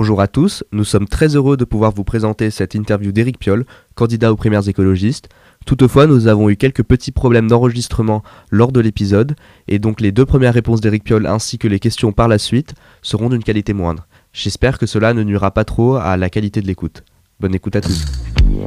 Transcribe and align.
Bonjour 0.00 0.20
à 0.20 0.28
tous, 0.28 0.62
nous 0.70 0.84
sommes 0.84 1.08
très 1.08 1.34
heureux 1.34 1.56
de 1.56 1.64
pouvoir 1.64 1.90
vous 1.90 2.04
présenter 2.04 2.52
cette 2.52 2.76
interview 2.76 3.10
d'Éric 3.10 3.36
Piolle, 3.36 3.64
candidat 3.96 4.32
aux 4.32 4.36
primaires 4.36 4.68
écologistes. 4.68 5.28
Toutefois, 5.66 6.06
nous 6.06 6.28
avons 6.28 6.48
eu 6.48 6.56
quelques 6.56 6.84
petits 6.84 7.10
problèmes 7.10 7.48
d'enregistrement 7.48 8.22
lors 8.52 8.70
de 8.70 8.78
l'épisode, 8.78 9.34
et 9.66 9.80
donc 9.80 10.00
les 10.00 10.12
deux 10.12 10.24
premières 10.24 10.54
réponses 10.54 10.80
d'Éric 10.80 11.02
Piolle 11.02 11.26
ainsi 11.26 11.58
que 11.58 11.66
les 11.66 11.80
questions 11.80 12.12
par 12.12 12.28
la 12.28 12.38
suite 12.38 12.74
seront 13.02 13.28
d'une 13.28 13.42
qualité 13.42 13.72
moindre. 13.72 14.06
J'espère 14.32 14.78
que 14.78 14.86
cela 14.86 15.14
ne 15.14 15.24
nuira 15.24 15.50
pas 15.50 15.64
trop 15.64 15.96
à 15.96 16.16
la 16.16 16.30
qualité 16.30 16.60
de 16.60 16.68
l'écoute. 16.68 17.02
Bonne 17.40 17.56
écoute 17.56 17.74
à 17.74 17.80
tous. 17.80 18.04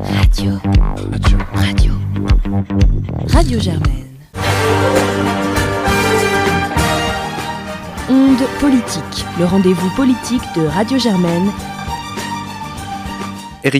Radio. 0.03 0.51
Radio. 1.13 1.37
Radio. 1.53 1.93
Radio 3.29 3.57
Germaine. 3.57 5.40
Onde 8.13 8.45
politique, 8.59 9.25
le 9.39 9.45
rendez-vous 9.45 9.89
politique 9.95 10.41
de 10.57 10.65
Radio 10.65 10.97
Germaine. 10.97 11.49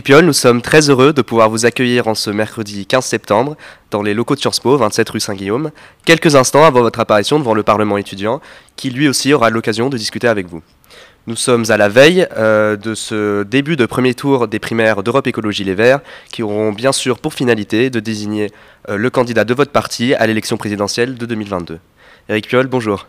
Piolle, 0.06 0.24
nous 0.24 0.32
sommes 0.32 0.62
très 0.62 0.90
heureux 0.90 1.12
de 1.12 1.22
pouvoir 1.22 1.50
vous 1.50 1.66
accueillir 1.66 2.08
en 2.08 2.16
ce 2.16 2.30
mercredi 2.30 2.86
15 2.86 3.04
septembre 3.04 3.58
dans 3.90 4.02
les 4.02 4.14
locaux 4.14 4.36
de 4.36 4.40
Sciences 4.40 4.62
Po, 4.62 4.78
27 4.78 5.10
rue 5.10 5.20
Saint-Guillaume, 5.20 5.72
quelques 6.06 6.36
instants 6.36 6.64
avant 6.64 6.80
votre 6.80 7.02
apparition 7.02 7.40
devant 7.40 7.54
le 7.54 7.64
Parlement 7.64 7.98
étudiant, 7.98 8.40
qui 8.78 8.90
lui 8.90 9.10
aussi 9.10 9.34
aura 9.34 9.50
l'occasion 9.50 9.90
de 9.90 9.98
discuter 9.98 10.30
avec 10.30 10.48
vous. 10.48 10.62
Nous 11.28 11.36
sommes 11.36 11.66
à 11.68 11.76
la 11.76 11.90
veille 11.90 12.26
euh, 12.38 12.78
de 12.78 12.96
ce 12.96 13.44
début 13.44 13.76
de 13.76 13.86
premier 13.86 14.14
tour 14.14 14.48
des 14.48 14.60
primaires 14.60 15.04
d'Europe 15.04 15.28
Écologie 15.28 15.66
Les 15.66 15.76
Verts, 15.76 16.00
qui 16.32 16.42
auront 16.42 16.72
bien 16.72 16.94
sûr 16.94 17.20
pour 17.20 17.34
finalité 17.34 17.90
de 17.90 18.00
désigner 18.00 18.50
euh, 18.88 18.96
le 18.96 19.10
candidat 19.10 19.44
de 19.44 19.54
votre 19.54 19.72
parti 19.72 20.14
à 20.14 20.26
l'élection 20.26 20.56
présidentielle 20.56 21.16
de 21.16 21.26
2022. 21.26 21.80
Eric 22.30 22.48
Piolle, 22.48 22.68
bonjour. 22.68 23.08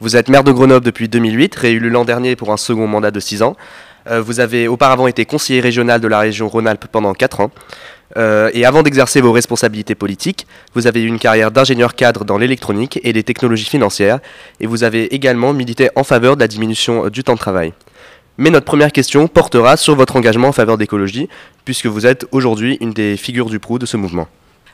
Vous 0.00 0.16
êtes 0.16 0.28
maire 0.28 0.42
de 0.42 0.50
Grenoble 0.50 0.84
depuis 0.84 1.08
2008, 1.08 1.54
réélu 1.54 1.88
l'an 1.88 2.04
dernier 2.04 2.34
pour 2.34 2.52
un 2.52 2.56
second 2.56 2.88
mandat 2.88 3.12
de 3.12 3.20
6 3.20 3.42
ans. 3.42 3.56
Euh, 4.10 4.20
vous 4.20 4.40
avez 4.40 4.66
auparavant 4.66 5.06
été 5.06 5.24
conseiller 5.24 5.60
régional 5.60 6.00
de 6.00 6.08
la 6.08 6.18
région 6.18 6.48
Rhône-Alpes 6.48 6.86
pendant 6.90 7.14
4 7.14 7.40
ans. 7.40 7.50
Euh, 8.16 8.50
et 8.52 8.64
avant 8.64 8.82
d'exercer 8.82 9.20
vos 9.20 9.32
responsabilités 9.32 9.94
politiques, 9.94 10.46
vous 10.74 10.86
avez 10.86 11.02
eu 11.02 11.06
une 11.06 11.18
carrière 11.18 11.52
d'ingénieur 11.52 11.94
cadre 11.94 12.24
dans 12.24 12.38
l'électronique 12.38 12.98
et 13.02 13.12
les 13.12 13.22
technologies 13.22 13.64
financières, 13.64 14.18
et 14.60 14.66
vous 14.66 14.82
avez 14.82 15.14
également 15.14 15.52
milité 15.52 15.90
en 15.94 16.04
faveur 16.04 16.36
de 16.36 16.40
la 16.40 16.48
diminution 16.48 17.08
du 17.08 17.22
temps 17.24 17.34
de 17.34 17.38
travail. 17.38 17.72
Mais 18.36 18.50
notre 18.50 18.66
première 18.66 18.90
question 18.90 19.28
portera 19.28 19.76
sur 19.76 19.94
votre 19.94 20.16
engagement 20.16 20.48
en 20.48 20.52
faveur 20.52 20.76
d'écologie, 20.76 21.28
puisque 21.64 21.86
vous 21.86 22.04
êtes 22.04 22.26
aujourd'hui 22.32 22.78
une 22.80 22.92
des 22.92 23.16
figures 23.16 23.48
du 23.48 23.60
proue 23.60 23.78
de 23.78 23.86
ce 23.86 23.96
mouvement. 23.96 24.26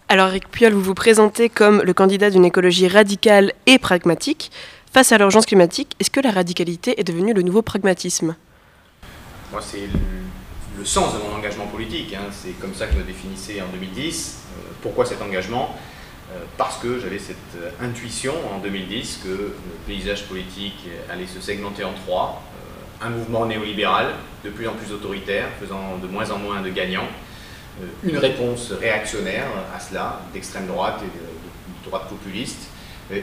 Alors 0.08 0.28
Eric 0.28 0.48
Piolle, 0.48 0.72
vous 0.72 0.82
vous 0.82 0.94
présentez 0.94 1.48
comme 1.48 1.82
le 1.84 1.92
candidat 1.92 2.30
d'une 2.30 2.44
écologie 2.44 2.88
radicale 2.88 3.52
et 3.66 3.78
pragmatique. 3.78 4.50
Face 4.92 5.12
à 5.12 5.18
l'urgence 5.18 5.46
climatique, 5.46 5.94
est-ce 6.00 6.10
que 6.10 6.18
la 6.18 6.32
radicalité 6.32 6.98
est 6.98 7.04
devenue 7.04 7.32
le 7.32 7.42
nouveau 7.42 7.62
pragmatisme? 7.62 8.34
Moi, 9.52 9.60
c'est 9.62 9.86
le, 10.76 10.84
sens 10.84 11.14
de 11.14 11.18
mon 11.20 11.36
engagement 11.36 11.68
politique. 11.68 12.12
Hein. 12.12 12.24
C'est 12.32 12.58
comme 12.60 12.74
ça 12.74 12.86
que 12.86 12.94
je 12.94 12.98
me 12.98 13.04
définissais 13.04 13.62
en 13.62 13.68
2010. 13.68 14.38
Euh, 14.58 14.72
pourquoi 14.82 15.06
cet 15.06 15.22
engagement? 15.22 15.76
Euh, 16.32 16.40
Parce 16.58 16.78
que 16.78 16.98
j'avais 16.98 17.20
cette 17.20 17.36
euh, 17.58 17.70
intuition 17.80 18.34
en 18.52 18.58
2010 18.58 19.20
que 19.22 19.28
le 19.28 19.54
paysage 19.86 20.24
politique 20.24 20.88
allait 21.08 21.28
se 21.28 21.40
segmenter 21.40 21.84
en 21.84 21.92
trois. 21.92 22.42
un 23.00 23.10
mouvement 23.10 23.46
néolibéral, 23.46 24.14
de 24.44 24.50
plus 24.50 24.66
en 24.66 24.72
plus 24.72 24.92
autoritaire, 24.92 25.50
faisant 25.60 25.98
de 26.02 26.08
moins 26.08 26.28
en 26.32 26.38
moins 26.38 26.62
de 26.62 26.68
gagnants. 26.70 27.08
une 28.02 28.18
réponse 28.18 28.72
réactionnaire 28.72 29.46
à 29.74 29.78
cela, 29.78 30.20
d'extrême 30.34 30.66
droite 30.66 31.00
et 31.02 31.06
de, 31.06 31.88
droite 31.88 32.08
populiste 32.08 32.68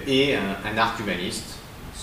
et 0.07 0.35
un, 0.35 0.77
arc 0.77 0.99
humaniste 0.99 1.56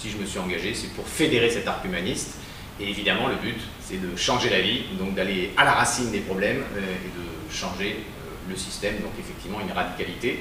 si 0.04 0.10
je 0.10 0.18
me 0.18 0.26
suis 0.26 0.38
engagé, 0.38 0.74
c'est 0.74 0.92
pour 0.92 1.08
fédérer 1.08 1.48
cet 1.48 1.66
arc 1.66 1.82
humaniste. 1.82 2.34
Et 2.78 2.90
évidemment, 2.90 3.28
le 3.28 3.36
but, 3.36 3.58
c'est 3.80 3.96
de 3.96 4.14
changer 4.16 4.50
la 4.50 4.60
vie, 4.60 4.82
donc 4.98 5.14
d'aller 5.14 5.52
à 5.56 5.64
la 5.64 5.72
racine 5.72 6.10
des 6.10 6.20
problèmes 6.20 6.62
euh, 6.76 6.80
et 6.80 7.08
de 7.08 7.54
changer 7.54 7.92
euh, 7.92 8.50
le 8.50 8.56
système. 8.56 8.96
Donc 8.96 9.12
effectivement, 9.18 9.60
une 9.60 9.72
radicalité 9.72 10.40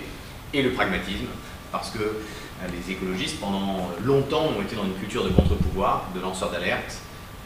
et 0.54 0.62
le 0.62 0.72
pragmatisme, 0.72 1.28
parce 1.72 1.92
que 1.92 2.00
euh, 2.00 2.14
les 2.74 2.92
écologistes, 2.92 3.40
pendant 3.40 3.90
longtemps, 4.04 4.48
ont 4.58 4.62
été 4.62 4.76
dans 4.76 4.84
une 4.84 4.96
culture 4.96 5.24
de 5.24 5.30
contre-pouvoir, 5.30 6.10
de 6.14 6.20
lanceurs 6.20 6.52
d'alerte, 6.52 6.98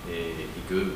et, 0.09 0.33
que 0.69 0.93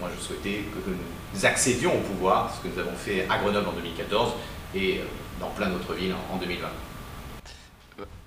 moi, 0.00 0.10
je 0.14 0.22
souhaitais 0.22 0.64
que 0.74 0.90
nous 0.90 1.46
accédions 1.46 1.94
au 1.94 2.00
pouvoir, 2.00 2.54
ce 2.54 2.66
que 2.66 2.74
nous 2.74 2.80
avons 2.80 2.96
fait 2.96 3.26
à 3.30 3.38
Grenoble 3.38 3.68
en 3.68 3.72
2014 3.72 4.32
et 4.74 5.00
dans 5.40 5.48
plein 5.48 5.68
d'autres 5.68 5.94
villes 5.94 6.14
en 6.32 6.36
2020. 6.36 6.68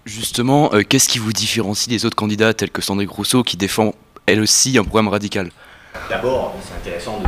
Justement, 0.05 0.73
euh, 0.73 0.81
qu'est-ce 0.81 1.07
qui 1.07 1.19
vous 1.19 1.31
différencie 1.31 1.87
des 1.87 2.05
autres 2.05 2.15
candidats 2.15 2.53
tels 2.53 2.71
que 2.71 2.81
Sandrine 2.81 3.09
Rousseau 3.09 3.43
qui 3.43 3.55
défend 3.55 3.93
elle 4.25 4.41
aussi 4.41 4.77
un 4.77 4.83
programme 4.83 5.09
radical 5.09 5.51
D'abord, 6.09 6.55
c'est 6.63 6.73
intéressant 6.73 7.19
de 7.19 7.27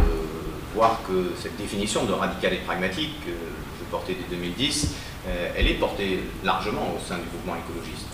voir 0.73 1.01
que 1.07 1.33
cette 1.39 1.55
définition 1.57 2.05
de 2.05 2.13
radical 2.13 2.53
et 2.53 2.57
pragmatique 2.57 3.13
que 3.25 3.31
je 3.31 3.83
portais 3.91 4.15
dès 4.15 4.35
2010, 4.35 4.95
euh, 5.27 5.51
elle 5.55 5.67
est 5.67 5.75
portée 5.75 6.19
largement 6.43 6.95
au 6.95 7.07
sein 7.07 7.17
du 7.17 7.25
mouvement 7.37 7.55
écologiste. 7.55 8.07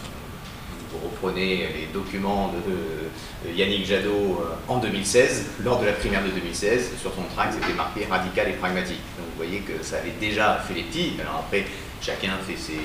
Vous 0.91 1.08
reprenez 1.08 1.70
les 1.74 1.88
documents 1.94 2.52
de, 2.52 3.52
Yannick 3.53 3.86
Jadot 3.86 4.41
euh, 4.41 4.56
en 4.68 4.80
2016, 4.80 5.46
lors 5.64 5.80
de 5.80 5.86
la 5.86 5.94
primaire 5.94 6.24
de 6.24 6.31
2016, 6.31 6.97
sur 7.00 7.14
son 7.14 7.24
tract 7.34 7.53
c'était 7.62 7.76
marqué 7.76 8.06
radical 8.09 8.50
et 8.50 8.53
pragmatique. 8.53 9.02
Donc 9.18 9.28
vous 9.30 9.38
voyez 9.38 9.59
que 9.59 9.84
ça 9.84 9.97
avait 9.97 10.16
déjà 10.20 10.62
fait 10.68 10.74
les 10.74 10.84
petits. 10.84 11.14
Alors 11.22 11.46
après, 11.46 11.66
chacun 12.02 12.31
fait 12.46 12.58
ses 12.58 12.80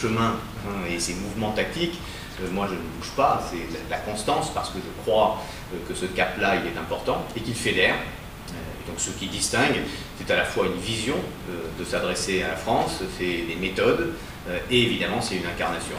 chemin 0.00 0.36
hein, 0.66 0.90
et 0.90 0.98
ces 0.98 1.14
mouvements 1.14 1.52
tactiques, 1.52 1.98
euh, 2.42 2.50
moi 2.52 2.66
je 2.68 2.74
ne 2.74 2.78
bouge 2.78 3.10
pas, 3.16 3.42
c'est 3.50 3.90
la, 3.90 3.98
constance 3.98 4.50
parce 4.54 4.70
que 4.70 4.78
je 4.78 5.02
crois 5.02 5.42
euh, 5.72 5.76
que 5.88 5.94
ce 5.94 6.06
cap-là 6.06 6.56
il 6.56 6.66
est 6.66 6.78
important 6.78 7.24
et 7.36 7.40
qu'il 7.40 7.54
fédère. 7.54 7.94
Euh, 7.94 8.88
donc 8.88 8.98
ce 8.98 9.10
qui 9.10 9.26
distingue, 9.26 9.80
c'est 10.18 10.30
à 10.32 10.36
la 10.36 10.44
fois 10.44 10.66
une 10.66 10.80
vision 10.80 11.16
de 11.78 11.84
s'adresser 11.84 12.42
à 12.42 12.48
la 12.48 12.56
France, 12.56 13.02
c'est 13.18 13.44
des 13.46 13.56
méthodes 13.60 14.14
et 14.70 14.82
évidemment 14.82 15.20
c'est 15.20 15.36
une 15.36 15.46
incarnation. 15.46 15.96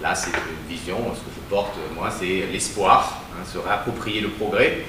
là 0.00 0.14
c'est 0.14 0.30
une 0.30 0.68
vision, 0.68 0.96
ce 1.14 1.20
que 1.20 1.30
je 1.36 1.50
porte 1.50 1.74
moi 1.94 2.10
c'est 2.10 2.46
l'espoir, 2.52 3.22
hein, 3.32 3.44
se 3.50 3.58
réapproprier 3.58 4.20
le 4.20 4.30
progrès, 4.30 4.84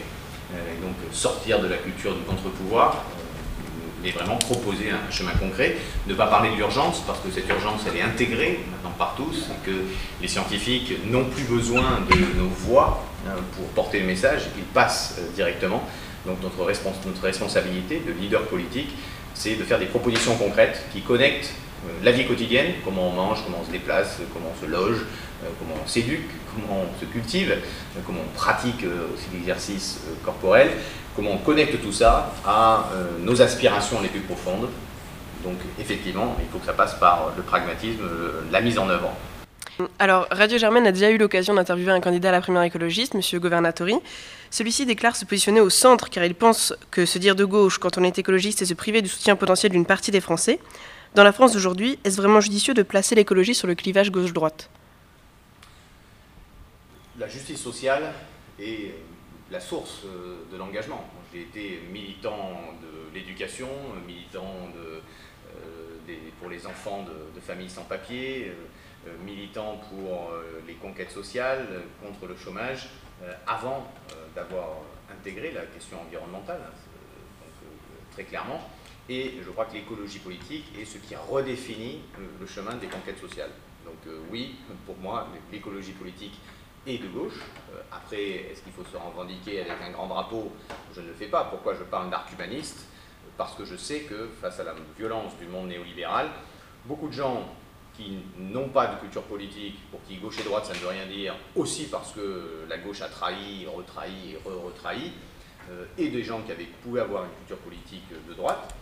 donc 0.81 0.96
sortir 1.14 1.62
de 1.62 1.68
la 1.68 1.78
culture 1.78 2.16
du 2.16 2.22
contre-pouvoir, 2.22 3.04
mais 4.04 4.12
vraiment 4.12 4.38
proposer 4.38 4.90
un 4.92 5.12
chemin 5.12 5.32
concret, 5.32 5.78
ne 6.08 6.14
pas 6.14 6.28
parler 6.28 6.52
de 6.52 6.56
l'urgence, 6.56 7.04
parce 7.06 7.20
que 7.20 7.32
cette 7.32 7.48
urgence, 7.50 7.82
elle 7.88 7.98
est 7.98 8.02
intégrée 8.02 8.60
maintenant 8.72 8.96
par 8.98 9.16
tous, 9.16 9.48
et 9.50 9.66
que 9.66 9.76
les 10.22 10.28
scientifiques 10.28 10.94
n'ont 11.10 11.26
plus 11.26 11.44
besoin 11.44 12.00
de 12.10 12.40
nos 12.40 12.50
voix 12.50 13.04
hein, 13.28 13.36
pour 13.56 13.66
porter 13.70 14.00
le 14.00 14.06
message, 14.06 14.44
ils 14.58 14.64
passent 14.64 15.18
euh, 15.20 15.36
directement. 15.36 15.84
Donc 16.26 16.42
notre, 16.42 16.64
responsabilité 16.64 18.02
de 18.06 18.12
leader 18.12 18.44
politique, 18.44 18.90
c'est 19.34 19.56
de 19.56 19.64
faire 19.64 19.80
des 19.80 19.86
propositions 19.86 20.36
concrètes 20.36 20.84
qui 20.92 21.02
connectent 21.02 21.54
euh, 21.86 21.92
la 22.04 22.12
vie 22.12 22.26
quotidienne, 22.26 22.74
comment 22.84 23.10
on 23.10 23.14
mange, 23.14 23.44
comment 23.46 23.60
on 23.62 23.66
se 23.66 23.72
déplace, 23.72 24.20
comment 24.34 24.52
on 24.56 24.66
se 24.66 24.70
loge, 24.70 25.06
euh, 25.44 25.48
comment 25.60 25.80
on 25.81 25.88
s'éduque, 25.88 26.30
comment 26.54 26.81
on 26.84 27.00
se 27.00 27.06
cultive, 27.06 27.58
comment 28.06 28.20
on 28.20 28.38
pratique 28.38 28.84
aussi 29.14 29.26
l'exercice 29.34 30.02
corporel, 30.26 30.70
comment 31.16 31.31
on 31.31 31.38
connecte 31.38 31.81
tout 31.81 31.92
ça 31.92 32.34
à 32.46 32.90
euh, 32.94 33.18
nos 33.22 33.42
aspirations 33.42 34.02
les 34.02 34.09
plus 34.09 34.22
profondes. 34.22 34.70
Donc 35.44 35.58
effectivement, 35.80 36.36
il 36.40 36.47
faut 36.52 36.59
que 36.59 36.66
ça 36.66 36.74
passe 36.74 36.96
par 36.96 37.31
le 37.36 37.44
pragmatisme, 37.44 38.03
la 38.52 38.62
mise 38.62 38.78
en 38.78 38.90
œuvre. 38.90 39.12
Alors, 39.98 40.28
Radio 40.31 40.58
Germaine 40.58 40.86
a 40.88 40.92
déjà 40.92 41.09
eu 41.09 41.18
l'occasion 41.18 41.53
d'interviewer 41.53 41.92
un 41.94 42.02
candidat 42.02 42.30
à 42.30 42.31
la 42.34 42.42
primaire 42.42 42.64
écologiste, 42.64 43.16
M. 43.16 43.40
Governatori. 43.40 43.96
Celui-ci 44.52 44.86
déclare 44.86 45.16
se 45.16 45.24
positionner 45.24 45.62
au 45.62 45.69
centre 45.69 46.09
car 46.09 46.25
il 46.25 46.36
pense 46.36 46.74
que 46.92 47.06
se 47.06 47.18
dire 47.18 47.36
de 47.36 47.46
gauche 47.46 47.78
quand 47.78 47.98
on 47.98 48.03
est 48.03 48.19
écologiste, 48.19 48.59
c'est 48.59 48.66
se 48.66 48.74
priver 48.74 49.02
du 49.02 49.08
soutien 49.08 49.36
potentiel 49.36 49.72
d'une 49.72 49.86
partie 49.86 50.12
des 50.12 50.19
Français. 50.19 50.59
Dans 51.16 51.24
la 51.24 51.31
France 51.31 51.53
d'aujourd'hui, 51.53 51.98
est-ce 52.03 52.18
vraiment 52.18 52.42
judicieux 52.42 52.74
de 52.74 52.84
placer 52.84 53.16
l'écologie 53.16 53.56
sur 53.56 53.68
le 53.68 53.75
clivage 53.75 54.12
gauche-droite? 54.12 54.69
La 57.18 57.28
justice 57.28 57.62
sociale 57.62 58.14
est 58.59 58.94
la 59.52 59.60
source 59.60 60.02
euh, 60.06 60.44
de 60.51 60.57
l'engagement. 60.57 61.04
J'ai 61.34 61.42
été 61.42 61.81
militant 61.92 62.75
de 62.81 63.13
l'éducation, 63.13 63.69
militant 64.06 64.69
euh, 64.78 65.00
pour 66.40 66.50
les 66.50 66.66
enfants 66.66 67.04
de, 67.04 67.40
familles 67.40 67.69
sans 67.69 67.84
papier, 67.84 68.51
euh, 69.07 69.12
militant 69.24 69.80
pour 69.90 70.31
les 70.68 70.74
conquêtes 70.74 71.12
sociales, 71.12 71.66
contre 72.04 72.28
le 72.28 72.36
chômage, 72.36 72.90
avant 73.48 73.92
d'avoir 74.36 74.69
intégré 75.12 75.52
la 75.52 75.66
question 75.66 76.02
environnementale, 76.02 76.62
très 78.12 78.24
clairement. 78.24 78.62
Et 79.07 79.36
je 79.44 79.50
crois 79.52 79.66
que 79.66 79.74
l'écologie 79.74 80.19
politique 80.19 80.66
est 80.80 80.86
ce 80.86 80.98
qui 80.98 81.16
redéfinit 81.16 82.02
le 82.40 82.48
chemin 82.48 82.75
des 82.75 82.88
conquêtes 82.88 83.19
sociales. 83.19 83.52
Donc 83.86 84.13
oui, 84.31 84.56
pour 84.86 84.98
moi, 84.98 85.28
l'écologie 85.52 85.94
politique 85.94 86.40
et 86.89 86.97
de 86.97 87.07
gauche. 87.07 87.39
Euh, 87.74 87.81
après, 87.91 88.21
est-ce 88.51 88.62
qu'il 88.62 88.74
faut 88.74 88.83
se 88.83 88.97
revendiquer 88.97 89.62
avec 89.62 89.81
un 89.88 89.91
grand 89.91 90.07
drapeau? 90.07 90.51
Je 90.94 91.01
ne 91.01 91.07
le 91.07 91.13
fais 91.13 91.27
pas. 91.27 91.45
Pourquoi 91.45 91.75
je 91.75 91.83
parle 91.83 92.09
d'arc 92.09 92.31
humaniste 92.33 92.86
Parce 93.38 93.56
que 93.56 93.63
je 93.63 93.75
sais 93.75 94.01
que 94.01 94.27
face 94.41 94.59
à 94.59 94.63
la 94.63 94.74
violence 94.97 95.38
du 95.38 95.45
monde 95.45 95.68
néolibéral, 95.68 96.30
beaucoup 96.86 97.07
de 97.07 97.13
gens 97.13 97.47
qui 97.95 98.19
n'ont 98.38 98.69
pas 98.69 98.88
de 98.88 99.00
culture 99.00 99.24
politique, 99.24 99.77
pour 99.91 100.01
qui 100.03 100.18
gauche 100.18 100.39
et 100.39 100.44
droite 100.44 100.65
ça 100.65 100.74
ne 100.74 100.80
veut 100.80 100.88
rien 100.88 101.06
dire, 101.06 101.36
aussi 101.56 101.88
parce 101.88 102.13
que 102.13 102.65
la 102.69 102.77
gauche 102.77 103.01
a 103.01 103.09
trahi, 103.09 103.68
retrahi 103.68 104.33
et 104.33 104.38
re-retrahi, 104.38 105.12
et 105.97 106.09
des 106.09 106.24
gens 106.24 106.42
qui 106.42 106.51
avaient, 106.51 106.69
pouvaient 106.81 107.01
avoir 107.01 107.25
une 107.25 107.31
culture 107.31 107.57
politique 107.57 108.06
de 108.27 108.33
droite, 108.33 108.74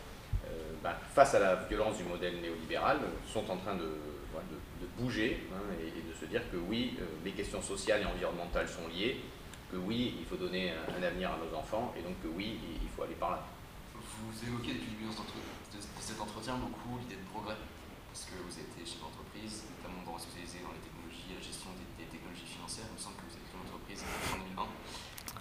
ben, 0.83 0.93
face 1.15 1.33
à 1.33 1.39
la 1.39 1.55
violence 1.55 1.97
du 1.97 2.03
modèle 2.03 2.39
néolibéral, 2.39 2.99
sont 3.33 3.43
en 3.49 3.57
train 3.57 3.73
de, 3.73 3.89
bouger 4.97 5.47
hein, 5.53 5.61
et, 5.79 6.01
de 6.01 6.13
se 6.13 6.25
dire 6.25 6.41
que 6.51 6.57
oui, 6.57 6.97
les 7.23 7.31
questions 7.31 7.61
sociales 7.61 8.01
et 8.01 8.05
environnementales 8.05 8.67
sont 8.67 8.87
liées, 8.89 9.21
que 9.71 9.77
oui, 9.77 10.15
il 10.19 10.25
faut 10.25 10.37
donner 10.37 10.71
un, 10.71 11.03
avenir 11.03 11.31
à 11.31 11.37
nos 11.37 11.57
enfants, 11.57 11.93
et 11.97 12.01
donc 12.01 12.15
que 12.21 12.27
oui, 12.27 12.57
il, 12.81 12.89
faut 12.89 13.03
aller 13.03 13.15
par 13.15 13.31
là. 13.31 13.43
Vous 13.93 14.33
évoquez 14.47 14.73
depuis 14.73 14.91
le 14.95 15.07
début 15.07 15.11
de 15.11 15.81
cet 15.99 16.19
entretien 16.21 16.55
beaucoup 16.55 16.97
l'idée 16.99 17.19
de 17.19 17.27
progrès, 17.29 17.57
parce 18.09 18.25
que 18.25 18.39
vous 18.39 18.55
été 18.55 18.81
chef 18.81 19.01
d'entreprise, 19.03 19.67
notamment 19.77 20.01
dans, 20.07 20.17
spécialisé 20.17 20.63
dans 20.63 20.71
les 20.71 20.81
technologies, 20.81 21.29
la 21.35 21.43
gestion 21.43 21.69
des, 21.75 22.07
technologies 22.07 22.47
financières. 22.47 22.87
Il 22.89 22.95
me 22.95 23.03
semble 23.03 23.19
que 23.19 23.27
vous 23.27 23.35
avez 23.35 23.45
créé 23.45 23.59
une 23.59 23.67
entreprise 23.67 24.01
en 24.01 24.37
2001. 24.55 24.71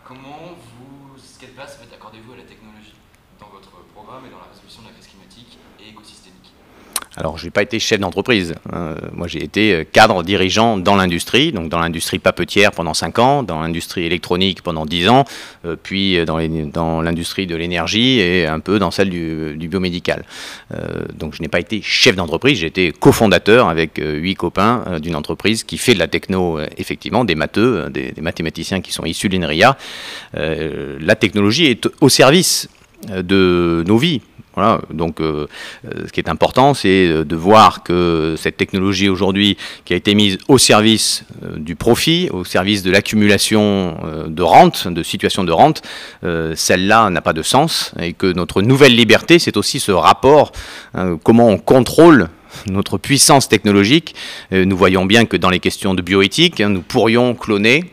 Comment 0.04 0.54
vous, 0.58 1.16
quelle 1.38 1.54
place 1.54 1.78
accordez-vous 1.80 2.34
à 2.34 2.38
la 2.42 2.48
technologie? 2.48 2.94
Dans 3.40 3.48
votre 3.48 3.70
programme 3.94 4.24
et 4.26 4.30
dans 4.30 4.38
la 4.38 4.48
résolution 4.52 4.82
de 4.82 4.88
la 4.88 4.92
crise 4.92 5.08
climatique 5.08 5.58
et 5.80 5.90
écosystémique 5.90 6.52
alors, 7.18 7.38
je 7.38 7.46
n'ai 7.46 7.50
pas 7.50 7.62
été 7.62 7.78
chef 7.78 7.98
d'entreprise. 7.98 8.54
Hein. 8.72 8.94
moi, 9.12 9.26
j'ai 9.26 9.42
été 9.42 9.72
euh, 9.72 9.84
cadre 9.90 10.22
dirigeant 10.22 10.76
dans 10.76 10.96
l'industrie, 10.96 11.50
donc 11.50 11.70
dans 11.70 11.78
l'industrie 11.78 12.18
papetière 12.18 12.72
pendant 12.72 12.92
5 12.92 13.18
ans, 13.18 13.42
dans 13.42 13.60
l'industrie 13.60 14.04
électronique 14.04 14.60
pendant 14.60 14.84
10 14.84 15.08
ans, 15.08 15.24
euh, 15.64 15.76
puis 15.82 16.18
euh, 16.18 16.26
dans 16.26 17.00
l'industrie 17.00 17.46
de 17.46 17.56
l'énergie 17.56 18.20
et 18.20 18.46
un 18.46 18.60
peu 18.60 18.78
dans 18.78 18.90
celle 18.90 19.08
du, 19.08 19.56
biomédical. 19.66 20.24
donc, 21.14 21.34
je 21.34 21.42
n'ai 21.42 21.48
pas 21.48 21.58
été 21.58 21.80
chef 21.82 22.14
d'entreprise, 22.14 22.58
j'ai 22.58 22.66
été 22.66 22.92
cofondateur 22.92 23.68
avec 23.68 23.98
8 23.98 24.34
copains 24.34 24.84
d'une 25.00 25.16
entreprise 25.16 25.64
qui 25.64 25.78
fait 25.78 25.94
de 25.94 25.98
la 25.98 26.06
techno, 26.06 26.60
effectivement, 26.76 27.24
des 27.24 27.34
matheux, 27.34 27.88
des, 27.90 28.12
des, 28.12 28.20
mathématiciens 28.20 28.80
qui 28.80 28.92
sont 28.92 29.04
issus 29.04 29.28
de 29.28 29.36
l'INRIA. 29.36 29.76
la 30.34 31.14
technologie 31.16 31.66
est 31.66 31.88
au 32.00 32.08
service 32.08 32.68
de 33.08 33.84
nos 33.86 33.98
vies. 33.98 34.20
Voilà, 34.56 34.80
donc 34.90 35.20
euh, 35.20 35.46
euh, 35.84 36.06
ce 36.06 36.12
qui 36.12 36.18
est 36.18 36.30
important, 36.30 36.72
c'est 36.72 37.06
euh, 37.06 37.24
de 37.24 37.36
voir 37.36 37.82
que 37.82 38.36
cette 38.38 38.56
technologie 38.56 39.10
aujourd'hui 39.10 39.58
qui 39.84 39.92
a 39.92 39.96
été 39.96 40.14
mise 40.14 40.38
au 40.48 40.56
service 40.56 41.24
du 41.58 41.76
profit, 41.76 42.30
au 42.32 42.42
service 42.42 42.82
de 42.82 42.90
l'accumulation 42.90 43.98
de 44.26 44.42
rente, 44.42 44.88
de 44.88 45.02
situation 45.02 45.44
de 45.44 45.52
rente, 45.52 45.82
celle-là 46.22 47.10
n'a 47.10 47.20
pas 47.20 47.34
de 47.34 47.42
sens 47.42 47.92
et 48.00 48.14
que 48.14 48.32
notre 48.32 48.62
nouvelle 48.62 48.96
liberté, 48.96 49.38
c'est 49.38 49.56
aussi 49.56 49.78
ce 49.78 49.92
rapport, 49.92 50.52
hein, 50.94 51.18
comment 51.22 51.48
on 51.48 51.58
contrôle 51.58 52.28
notre 52.70 52.96
puissance 52.96 53.48
technologique. 53.48 54.14
nous 54.50 54.76
voyons 54.76 55.04
bien 55.04 55.26
que 55.26 55.36
dans 55.36 55.50
les 55.50 55.60
questions 55.60 55.92
de 55.94 56.00
bioéthique, 56.00 56.60
hein, 56.60 56.70
nous 56.70 56.82
pourrions 56.82 57.34
cloner 57.34 57.84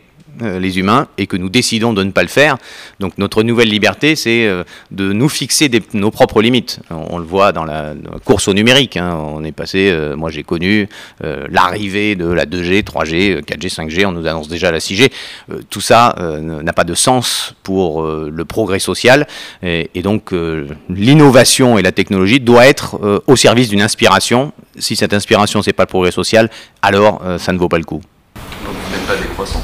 euh, 0.42 0.58
les 0.58 0.78
humains, 0.78 1.06
et 1.16 1.26
que 1.28 1.36
nous 1.36 1.48
décidons 1.48 1.92
de 1.92 2.02
ne 2.02 2.10
pas 2.10 2.22
le 2.22 2.28
faire. 2.28 2.56
Donc 2.98 3.18
notre 3.18 3.44
nouvelle 3.44 3.68
liberté, 3.68 4.16
c'est 4.16 4.46
euh, 4.46 4.64
de 4.90 5.12
nous 5.12 5.28
fixer 5.28 5.70
nos 5.92 6.10
propres 6.10 6.42
limites. 6.42 6.80
On, 6.90 7.18
le 7.18 7.24
voit 7.24 7.52
dans 7.52 7.64
la, 7.64 7.94
course 8.24 8.48
au 8.48 8.54
numérique. 8.54 8.96
Hein. 8.96 9.16
On 9.16 9.44
est 9.44 9.52
passé, 9.52 9.90
euh, 9.90 10.16
moi 10.16 10.30
j'ai 10.30 10.42
connu 10.42 10.88
l'arrivée 11.20 12.16
de 12.16 12.26
la 12.26 12.46
2G, 12.46 12.82
3G, 12.82 13.42
4G, 13.42 13.72
5G, 13.72 14.06
on 14.06 14.12
nous 14.12 14.26
annonce 14.26 14.48
déjà 14.48 14.70
la 14.72 14.78
6G. 14.78 15.10
tout 15.70 15.80
ça 15.80 16.16
n'a 16.40 16.72
pas 16.72 16.84
de 16.84 16.94
sens 16.94 17.54
pour 17.62 18.02
le 18.02 18.44
progrès 18.44 18.78
social. 18.78 19.26
Et, 19.62 19.88
donc 20.02 20.32
l'innovation 20.88 21.78
et 21.78 21.82
la 21.82 21.92
technologie 21.92 22.40
doit 22.40 22.66
être 22.66 23.22
au 23.26 23.36
service 23.36 23.68
d'une 23.68 23.82
inspiration. 23.82 24.52
Si 24.78 24.96
cette 24.96 25.14
inspiration, 25.14 25.62
c'est 25.62 25.72
pas 25.72 25.84
le 25.84 25.88
progrès 25.88 26.10
social, 26.10 26.50
alors 26.82 27.22
ça 27.38 27.52
ne 27.52 27.58
vaut 27.58 27.68
pas 27.68 27.78
le 27.78 27.84
coup. 27.84 28.00
Donc 28.64 28.74
pas 29.06 29.16
décroissant 29.16 29.62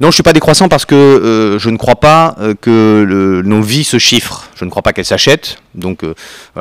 non, 0.00 0.10
je 0.10 0.14
suis 0.14 0.22
pas 0.22 0.34
décroissant 0.34 0.68
parce 0.68 0.84
que 0.84 0.94
euh, 0.94 1.58
je 1.58 1.70
ne 1.70 1.78
crois 1.78 1.96
pas 1.96 2.34
euh, 2.38 2.54
que 2.60 3.42
nos 3.44 3.62
vies 3.62 3.84
se 3.84 3.98
chiffrent. 3.98 4.48
Je 4.56 4.64
ne 4.64 4.70
crois 4.70 4.82
pas 4.82 4.92
qu'elles 4.92 5.04
s'achètent. 5.04 5.58
Donc, 5.74 6.02
euh, 6.02 6.14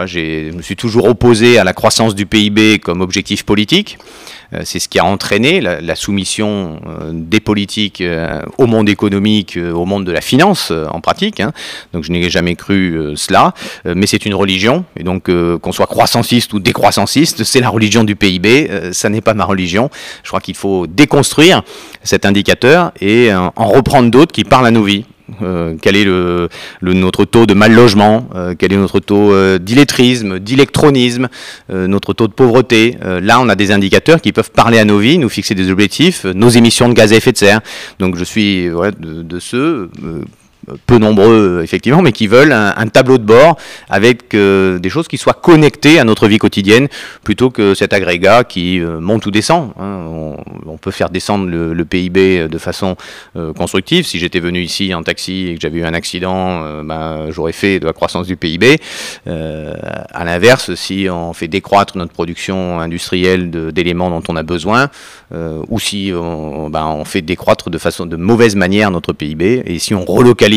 je 0.06 0.52
me 0.52 0.62
suis 0.62 0.76
toujours 0.76 1.06
opposé 1.06 1.58
à 1.58 1.64
la 1.64 1.74
croissance 1.74 2.14
du 2.14 2.26
PIB 2.26 2.80
comme 2.80 3.00
objectif 3.00 3.44
politique. 3.44 3.98
Euh, 4.54 4.62
c'est 4.66 4.80
ce 4.80 4.90
qui 4.90 5.00
a 5.00 5.06
entraîné 5.06 5.62
la, 5.62 5.96
soumission 5.96 6.82
euh, 6.86 7.12
des 7.14 7.40
politiques 7.40 8.04
au 8.58 8.68
monde 8.68 8.90
économique, 8.90 9.58
au 9.58 9.86
monde 9.86 10.06
de 10.06 10.12
la 10.12 10.20
finance 10.20 10.72
en 10.72 11.00
pratique. 11.00 11.40
Hein. 11.40 11.54
Donc 11.94 12.04
je 12.04 12.12
n'ai 12.12 12.30
jamais 12.30 12.56
cru 12.56 13.14
cela, 13.16 13.54
mais 13.86 14.08
c'est 14.08 14.26
une 14.26 14.36
religion, 14.36 14.84
et 14.98 15.04
donc 15.04 15.30
qu'on 15.60 15.72
soit 15.72 15.88
croissanciste 15.88 16.54
ou 16.54 16.60
décroissanciste, 16.60 17.44
c'est 17.44 17.62
la 17.62 17.70
religion 17.70 18.04
du 18.04 18.16
PIB, 18.16 18.92
ça 18.92 19.10
n'est 19.10 19.22
pas 19.22 19.34
ma 19.34 19.46
religion. 19.46 19.90
Je 20.24 20.30
crois 20.30 20.42
qu'il 20.42 20.56
faut 20.56 20.86
déconstruire 20.86 21.64
cet 22.04 22.26
indicateur 22.26 22.92
et 23.00 23.34
en 23.34 23.68
reprendre 23.68 24.12
d'autres 24.12 24.34
qui 24.34 24.44
parlent 24.44 24.68
à 24.68 24.72
nos 24.72 24.84
vies. 24.84 25.06
Euh, 25.42 25.76
quel 25.82 25.96
est 25.96 26.06
notre 26.82 27.26
taux 27.26 27.46
de 27.46 27.54
mal 27.54 27.74
logement, 27.74 28.30
euh, 28.36 28.54
quel 28.58 28.74
est 28.74 28.78
notre 28.78 29.00
taux 29.00 29.34
euh, 29.34 29.58
d'illettrisme, 29.58 30.40
d'électronisme, 30.40 31.28
notre 31.70 32.14
taux 32.14 32.28
de 32.28 32.34
pauvreté. 32.34 32.98
là, 33.02 33.40
on 33.40 33.50
a 33.50 33.56
des 33.56 33.72
indicateurs 33.72 34.22
qui 34.22 34.32
peuvent 34.32 34.52
parler 34.52 34.78
à 34.80 34.86
nos 34.86 35.00
vies, 35.00 35.18
nous 35.18 35.30
fixer 35.30 35.56
des 35.56 35.72
objectifs, 35.72 36.26
nos 36.26 36.50
émissions 36.50 36.90
de 36.90 36.94
gaz 36.94 37.14
à 37.14 37.16
effet 37.16 37.32
de 37.32 37.38
serre. 37.38 37.62
Donc 38.00 38.18
je 38.18 38.24
suis 38.24 38.66
de, 38.66 39.22
de, 39.24 39.40
ceux 39.40 39.90
peu 40.86 40.98
nombreux 40.98 41.62
effectivement, 41.64 42.02
mais 42.02 42.12
qui 42.12 42.28
veulent 42.28 42.52
un, 42.52 42.88
tableau 42.88 43.18
de 43.18 43.24
bord 43.24 43.58
avec 43.90 44.34
euh, 44.34 44.80
des 44.80 44.90
choses 44.90 45.08
qui 45.08 45.18
soient 45.18 45.34
connectées 45.34 46.00
à 46.00 46.04
notre 46.04 46.28
vie 46.28 46.38
quotidienne, 46.38 46.88
plutôt 47.24 47.50
que 47.50 47.74
cet 47.74 47.94
agrégat 47.94 48.44
qui 48.44 48.80
euh, 48.80 49.00
monte 49.00 49.26
ou 49.26 49.32
descend. 49.32 49.72
Hein. 49.80 50.02
On, 50.68 50.78
peut 50.78 50.92
faire 50.92 51.10
descendre 51.10 51.48
le, 51.50 51.86
PIB 51.86 52.48
de 52.48 52.58
façon 52.58 52.96
euh, 53.38 53.54
constructive. 53.54 54.06
Si 54.06 54.20
j'étais 54.20 54.40
venu 54.40 54.62
ici 54.62 54.94
en 54.94 55.04
taxi 55.04 55.48
et 55.48 55.56
que 55.56 55.62
j'avais 55.62 55.80
eu 55.80 55.86
un 55.86 55.94
accident, 55.94 56.84
ben, 56.84 57.32
j'aurais 57.32 57.54
fait 57.54 57.80
de 57.80 57.86
la 57.86 57.94
croissance 57.94 58.28
du 58.28 58.36
PIB. 58.36 58.78
à 59.26 60.26
l'inverse, 60.26 60.76
si 60.76 61.08
on 61.10 61.34
fait 61.34 61.48
décroître 61.48 61.98
notre 61.98 62.12
production 62.12 62.80
industrielle 62.82 63.50
d'éléments 63.72 64.10
dont 64.10 64.22
on 64.28 64.36
a 64.36 64.44
besoin, 64.44 64.90
ou 65.32 65.80
si 65.80 66.12
on, 66.14 66.70
ben, 66.70 66.86
on 66.86 67.06
fait 67.06 67.22
décroître 67.22 67.70
de 67.70 67.78
façon 67.78 68.06
de 68.06 68.18
mauvaise 68.18 68.56
manière 68.56 68.92
notre 68.92 69.14
PIB, 69.14 69.64
et 69.66 69.80
si 69.80 69.96
on 69.96 70.04
relocalise 70.04 70.55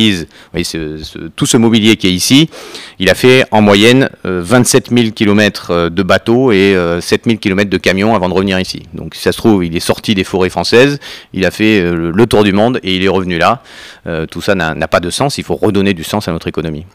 tout 1.37 1.47
ce 1.47 1.57
mobilier 1.57 1.97
qui 1.97 2.09
est 2.09 2.13
ici, 2.13 2.51
il 2.99 3.11
a 3.11 3.15
fait 3.15 3.45
en 3.51 3.61
moyenne 3.63 4.11
27 4.25 4.91
000 4.91 5.11
km 5.11 5.89
de 5.89 6.03
bateaux 6.03 6.53
et 6.53 6.77
7 7.01 7.25
000 7.25 7.39
km 7.39 7.71
de 7.71 7.79
camions 7.79 8.15
avant 8.15 8.29
de 8.29 8.35
revenir 8.35 8.59
ici. 8.61 8.83
Donc 8.95 9.15
si 9.15 9.23
ça 9.23 9.33
se 9.33 9.39
trouve, 9.39 9.65
il 9.65 9.77
est 9.77 9.81
sorti 9.81 10.15
des 10.15 10.25
forêts 10.25 10.51
françaises, 10.51 10.99
il 11.33 11.45
a 11.45 11.51
fait 11.51 11.81
euh, 11.81 12.13
le 12.15 12.27
tour 12.27 12.45
du 12.45 12.53
monde 12.53 12.81
et 12.83 12.97
il 12.97 13.05
est 13.05 13.09
revenu 13.09 13.39
là. 13.39 13.63
Euh, 14.07 14.27
tout 14.27 14.41
ça 14.41 14.55
n'a 14.55 14.89
pas 14.89 15.01
de 15.01 15.11
sens, 15.11 15.39
il 15.39 15.45
faut 15.45 15.57
redonner 15.57 15.95
du 15.95 16.05
sens 16.05 16.29
à 16.29 16.33
notre 16.33 16.49
économie. 16.49 16.87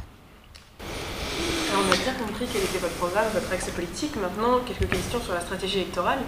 on 1.73 1.91
a 1.91 1.95
bien 1.95 2.13
compris 2.13 2.45
quel 2.51 2.63
était 2.63 2.79
votre 2.79 2.93
programme, 2.95 3.25
votre 3.33 3.51
axe 3.51 3.69
politique. 3.71 4.11
Maintenant, 4.21 4.61
quelques 4.65 4.89
questions 4.91 5.21
sur 5.21 5.33
la 5.33 5.41
stratégie 5.41 5.79
électorale. 5.79 6.19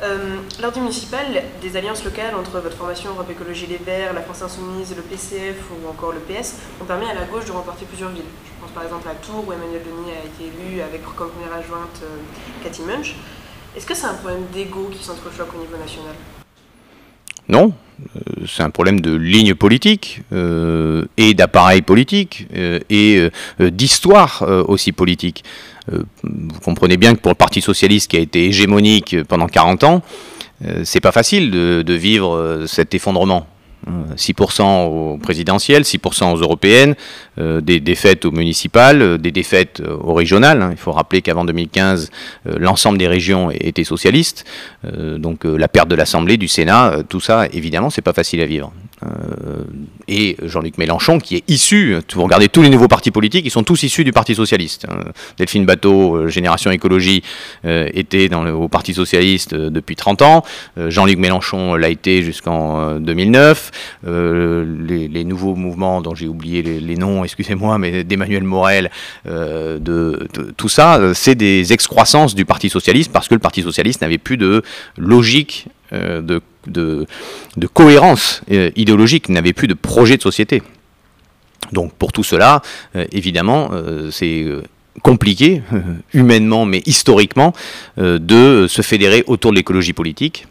Euh, 0.00 0.36
lors 0.62 0.70
du 0.70 0.80
municipal, 0.80 1.26
des 1.60 1.76
alliances 1.76 2.04
locales 2.04 2.34
entre 2.36 2.60
votre 2.60 2.76
formation 2.76 3.10
Europe 3.10 3.28
Écologie 3.30 3.66
Les 3.66 3.78
Verts, 3.78 4.12
la 4.12 4.22
France 4.22 4.42
Insoumise, 4.42 4.94
le 4.94 5.02
PCF 5.02 5.56
ou 5.72 5.88
encore 5.88 6.12
le 6.12 6.20
PS 6.20 6.54
ont 6.80 6.84
permis 6.84 7.06
à 7.06 7.14
la 7.14 7.24
gauche 7.24 7.46
de 7.46 7.50
remporter 7.50 7.84
plusieurs 7.84 8.10
villes. 8.10 8.22
Je 8.44 8.62
pense 8.62 8.70
par 8.70 8.84
exemple 8.84 9.08
à 9.08 9.14
Tours 9.14 9.44
où 9.48 9.52
Emmanuel 9.52 9.82
Denis 9.82 10.12
a 10.12 10.24
été 10.24 10.52
élu 10.54 10.80
avec 10.82 11.02
comme 11.16 11.30
première 11.30 11.52
adjointe 11.52 12.00
euh, 12.04 12.62
Cathy 12.62 12.82
Munch. 12.82 13.16
Est-ce 13.76 13.86
que 13.86 13.94
c'est 13.94 14.06
un 14.06 14.14
problème 14.14 14.44
d'ego 14.52 14.88
qui 14.92 15.02
s'entrechoque 15.02 15.52
au 15.56 15.58
niveau 15.58 15.76
national? 15.76 16.14
Non, 17.48 17.72
euh, 18.14 18.44
c'est 18.46 18.62
un 18.62 18.70
problème 18.70 19.00
de 19.00 19.16
ligne 19.16 19.54
politique 19.54 20.22
et 20.30 21.34
d'appareil 21.34 21.82
politique 21.82 22.46
et 22.88 23.30
d'histoire 23.58 24.44
aussi 24.68 24.92
politique. 24.92 25.44
Euh, 25.92 26.02
vous 26.22 26.60
comprenez 26.60 26.96
bien 26.96 27.14
que 27.14 27.20
pour 27.20 27.30
le 27.30 27.36
Parti 27.36 27.60
socialiste 27.60 28.10
qui 28.10 28.16
a 28.16 28.20
été 28.20 28.46
hégémonique 28.46 29.22
pendant 29.24 29.46
40 29.46 29.84
ans, 29.84 30.02
euh, 30.64 30.82
c'est 30.84 31.00
pas 31.00 31.12
facile 31.12 31.50
de, 31.50 31.94
vivre 31.94 32.34
euh, 32.34 32.66
cet 32.66 32.94
effondrement. 32.94 33.46
6% 34.16 34.86
au 34.86 35.18
présidentiel, 35.18 35.82
6% 35.82 36.32
aux 36.32 36.36
européennes, 36.36 36.94
des 37.38 37.80
défaites 37.80 38.24
aux 38.24 38.30
municipales, 38.30 39.18
des 39.18 39.30
défaites 39.30 39.80
aux 39.80 40.14
régionales. 40.14 40.62
Hein. 40.62 40.68
Il 40.72 40.78
faut 40.78 40.92
rappeler 40.92 41.22
qu'avant 41.22 41.44
2015, 41.44 42.10
l'ensemble 42.44 42.98
des 42.98 43.08
régions 43.08 43.50
étaient 43.50 43.84
socialistes. 43.84 44.44
donc 44.84 45.44
la 45.44 45.68
perte 45.68 45.88
de 45.88 45.94
l'Assemblée, 45.94 46.36
du 46.36 46.48
Sénat, 46.48 46.98
tout 47.08 47.20
ça, 47.20 47.46
évidemment, 47.52 47.90
c'est 47.90 48.02
pas 48.02 48.12
facile 48.12 48.40
à 48.40 48.46
vivre. 48.46 48.72
Euh, 49.04 49.64
et 50.08 50.36
Jean-Luc 50.42 50.78
Mélenchon, 50.78 51.18
qui 51.18 51.36
est 51.36 51.44
issu, 51.48 51.96
vous 52.14 52.22
regardez 52.22 52.48
tous 52.48 52.62
les 52.62 52.70
nouveaux 52.70 52.88
partis 52.88 53.10
politiques, 53.10 53.44
ils 53.44 53.50
sont 53.50 53.62
tous 53.62 53.82
issus 53.82 54.04
du 54.04 54.12
Parti 54.12 54.34
Socialiste. 54.34 54.86
Hein. 54.90 55.04
Delphine 55.36 55.66
Bateau, 55.66 56.16
euh, 56.16 56.28
Génération 56.28 56.70
Écologie, 56.70 57.22
euh, 57.64 57.88
était 57.92 58.32
au 58.34 58.68
Parti 58.68 58.94
Socialiste 58.94 59.54
depuis 59.54 59.96
30 59.96 60.22
ans. 60.22 60.44
Jean-Luc 60.76 61.18
Mélenchon 61.18 61.74
l'a 61.74 61.88
été 61.88 62.22
jusqu'en 62.22 62.98
2009. 62.98 63.70
Pastef, 64.02 64.64
les, 64.88 65.24
nouveaux 65.24 65.54
mouvements 65.54 66.00
dont 66.00 66.14
j'ai 66.14 66.28
oublié 66.28 66.62
les, 66.62 66.96
noms, 66.96 67.24
excusez-moi, 67.24 67.78
mais 67.78 68.04
d'Emmanuel 68.04 68.44
Morel, 68.44 68.90
de, 69.26 70.28
tout 70.56 70.68
ça, 70.68 71.12
c'est 71.14 71.34
des 71.34 71.72
excroissances 71.72 72.34
du 72.34 72.44
Parti 72.44 72.70
socialiste 72.70 73.12
parce 73.12 73.28
que 73.28 73.34
le 73.34 73.40
Parti 73.40 73.62
socialiste 73.62 74.00
n'avait 74.00 74.18
plus 74.18 74.36
de 74.36 74.62
logique 74.96 75.66
de, 75.92 76.40
cohérence 77.74 78.42
idéologique, 78.76 79.28
n'avait 79.28 79.52
plus 79.52 79.68
de 79.68 79.74
projet 79.74 80.16
de 80.16 80.22
société. 80.22 80.62
Donc 81.72 81.92
pour 81.94 82.12
tout 82.12 82.24
cela, 82.24 82.62
évidemment, 83.12 83.70
c'est 84.10 84.46
compliqué, 85.02 85.62
humainement 86.12 86.64
mais 86.64 86.82
historiquement, 86.86 87.52
euh, 87.98 88.18
de 88.18 88.66
se 88.68 88.82
fédérer 88.82 89.24
autour 89.26 89.52
de 89.52 89.56
l'écologie 89.56 89.92
politique. 89.92 90.46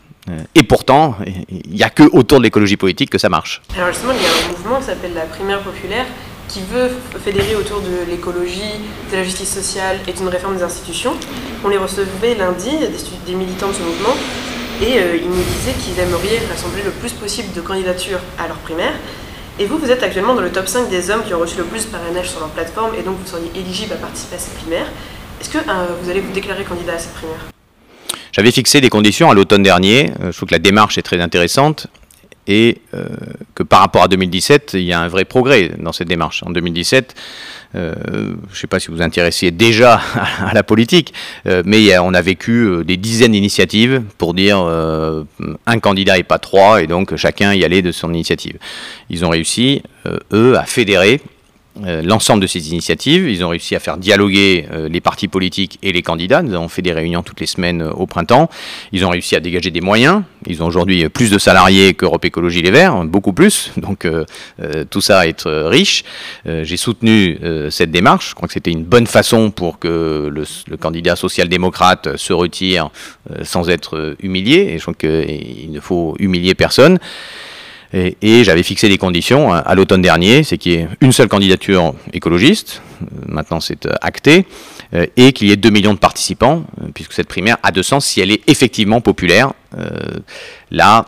Et 0.56 0.64
pourtant, 0.64 1.16
il 1.50 1.72
n'y 1.72 1.84
a 1.84 1.90
que 1.90 2.04
autour 2.04 2.40
de 2.40 2.44
l'écologie 2.44 2.78
politique 2.78 3.10
que 3.10 3.18
ça 3.18 3.30
marche. 3.30 3.62
Alors 3.76 3.90
justement, 3.90 4.14
il 4.14 4.22
y 4.22 4.26
a 4.26 4.30
un 4.30 4.52
mouvement 4.52 4.80
qui 4.80 4.86
s'appelle 4.86 5.14
la 5.14 5.26
primaire 5.26 5.62
populaire 5.62 6.06
qui 6.48 6.62
veut 6.62 6.90
fédérer 7.24 7.56
autour 7.56 7.82
de 7.82 8.10
l'écologie, 8.10 8.80
de 9.12 9.18
la 9.18 9.24
justice 9.24 9.54
sociale 9.54 9.98
et 10.08 10.14
d'une 10.14 10.28
réforme 10.28 10.56
des 10.56 10.64
institutions. 10.64 11.14
On 11.64 11.68
les 11.68 11.78
recevait 11.78 12.36
lundi, 12.36 12.72
des, 13.26 13.36
militants 13.36 13.70
de 13.70 13.74
ce 13.74 13.82
mouvement, 13.82 14.16
et 14.82 15.00
euh, 15.00 15.18
ils 15.18 15.30
nous 15.30 15.44
disaient 15.44 15.74
qu'ils 15.74 16.00
aimeraient 16.00 16.46
rassembler 16.50 16.84
le 16.84 16.92
plus 16.92 17.12
possible 17.14 17.54
de 17.54 17.62
candidatures 17.62 18.20
à 18.40 18.48
leur 18.48 18.58
primaire. 18.58 18.94
Et 19.60 19.66
vous, 19.66 19.78
vous 19.78 19.92
êtes 19.92 20.04
actuellement 20.04 20.36
dans 20.36 20.42
le 20.42 20.52
top 20.52 20.68
5 20.68 20.90
des 20.90 21.10
hommes 21.10 21.24
qui 21.24 21.34
ont 21.34 21.40
reçu 21.40 21.58
le 21.58 21.64
plus 21.64 21.86
de 21.86 21.92
parrainage 21.92 22.30
sur 22.30 22.40
leur 22.40 22.50
plateforme 22.50 22.92
et 22.98 23.02
donc 23.02 23.18
vous 23.20 23.28
seriez 23.28 23.52
éligible 23.56 23.94
à 23.94 23.98
participer 23.98 24.36
à 24.36 24.40
cette 24.40 24.54
primaire. 24.56 24.86
Est-ce 25.42 25.50
que 25.50 25.58
euh, 25.58 25.88
vous 26.02 26.10
allez 26.10 26.22
vous 26.22 26.32
déclarer 26.32 26.64
candidat 26.64 26.94
à 26.94 27.00
cette 27.00 27.14
primaire? 27.14 27.57
J'avais 28.38 28.52
fixé 28.52 28.82
des 28.82 28.90
conditions 28.90 29.32
à 29.32 29.34
l'automne 29.34 29.64
dernier. 29.64 30.12
Euh, 30.22 30.32
je 30.32 30.38
trouve 30.38 30.50
que 30.50 30.54
la 30.54 30.60
démarche 30.60 31.00
est 31.00 31.02
très 31.02 31.20
intéressante 31.20 31.88
et 32.46 32.78
euh, 32.94 33.08
que 33.56 33.64
par 33.64 33.80
rapport 33.80 34.04
à 34.04 34.08
2017, 34.08 34.74
il 34.76 34.84
y 34.84 34.94
a 34.94 35.00
un 35.00 35.08
vrai 35.08 35.26
progrès 35.26 35.72
dans 35.80 35.92
cette 35.92 36.08
démarche. 36.08 36.44
En 36.44 36.52
2017, 36.52 37.16
euh, 37.74 37.96
je 38.06 38.22
ne 38.22 38.56
sais 38.56 38.68
pas 38.68 38.80
si 38.80 38.90
vous 38.90 38.98
vous 38.98 39.02
intéressiez 39.02 39.50
déjà 39.50 40.00
à 40.40 40.54
la 40.54 40.62
politique, 40.62 41.16
mais 41.66 41.98
on 41.98 42.14
a 42.14 42.22
vécu 42.22 42.86
des 42.86 42.96
dizaines 42.96 43.32
d'initiatives 43.32 44.04
pour 44.20 44.36
dire 44.36 44.60
un 44.60 45.80
candidat 45.80 46.20
et 46.20 46.24
pas 46.24 46.38
trois, 46.38 46.84
et 46.84 46.88
donc 46.88 47.16
chacun 47.16 47.56
y 47.56 47.66
allait 47.66 47.82
de 47.82 47.92
son 47.92 48.14
initiative. 48.14 48.60
Ils 49.10 49.26
ont 49.26 49.30
réussi, 49.30 49.82
eux, 50.32 50.56
à 50.58 50.64
fédérer 50.64 51.22
euh, 51.86 52.02
l'ensemble 52.02 52.42
de 52.42 52.48
ces 52.48 52.70
initiatives. 52.70 53.30
Ils 53.30 53.44
ont 53.44 53.50
réussi 53.50 53.76
à 53.76 53.80
faire 53.80 53.98
dialoguer 53.98 54.68
euh, 54.72 54.90
les 54.90 55.02
partis 55.02 55.28
politiques 55.28 55.78
et 55.84 55.92
les 55.92 56.02
candidats. 56.02 56.42
Nous 56.42 56.54
avons 56.54 56.68
fait 56.68 56.82
des 56.82 56.92
réunions 56.92 57.24
toutes 57.24 57.40
les 57.40 57.46
semaines 57.46 57.82
euh, 57.82 57.92
au 57.92 58.06
printemps. 58.06 58.50
Ils 58.92 59.06
ont 59.06 59.10
réussi 59.10 59.36
à 59.36 59.40
dégager 59.40 59.72
des 59.72 59.82
moyens. 59.82 60.24
Ils 60.46 60.64
ont 60.64 60.66
aujourd'hui 60.66 61.08
plus 61.10 61.30
de 61.30 61.38
salariés 61.38 61.94
qu'Europe 61.94 62.26
Écologie 62.26 62.62
Les 62.62 62.72
Verts, 62.72 63.04
beaucoup 63.06 63.34
plus. 63.34 63.72
Donc 63.78 64.08
tout 64.90 65.02
ça 65.02 65.20
à 65.20 65.28
être 65.28 65.52
riche. 65.68 66.04
J'ai 66.46 66.78
soutenu 66.78 67.38
cette 67.70 67.92
démarche. 67.92 68.30
Je 68.30 68.36
crois 68.36 68.48
que 68.48 68.54
c'était 68.54 68.72
une 68.72 68.84
bonne 68.84 69.08
façon 69.08 69.52
pour 69.52 69.80
que 69.80 70.30
le, 70.32 70.44
le 70.68 70.78
candidat 70.78 71.16
social-démocrate 71.16 72.16
se 72.16 72.34
retire 72.34 72.90
sans 73.44 73.70
être 73.70 74.16
humilié. 74.22 74.70
Et 74.72 74.78
je 74.78 74.84
crois 74.84 74.94
qu'il 74.94 75.72
ne 75.72 75.80
faut 75.80 76.16
humilier 76.20 76.56
personne. 76.56 77.00
Et, 77.94 78.44
j'avais 78.44 78.64
fixé 78.64 78.90
des 78.90 78.98
conditions 78.98 79.52
à, 79.54 79.74
l'automne 79.76 80.02
dernier, 80.02 80.44
c'est 80.44 80.58
qu'il 80.58 80.72
y 80.74 80.76
ait 80.76 80.88
une 81.00 81.12
seule 81.12 81.30
candidature 81.30 81.94
écologiste, 82.12 82.82
euh, 83.02 83.06
maintenant 83.28 83.60
c'est 83.60 83.86
euh, 83.86 83.94
acté, 84.02 84.46
euh, 84.94 85.06
et 85.16 85.32
qu'il 85.32 85.48
y 85.48 85.52
ait 85.52 85.58
2 85.58 85.70
millions 85.70 85.94
de 85.94 86.00
participants, 86.00 86.66
puisque 86.94 87.14
cette 87.14 87.28
primaire 87.28 87.58
a 87.64 87.72
de 87.72 87.82
sens 87.82 88.06
si 88.06 88.20
elle 88.20 88.32
est 88.32 88.42
effectivement 88.48 89.02
populaire. 89.02 89.54
là, 90.72 91.06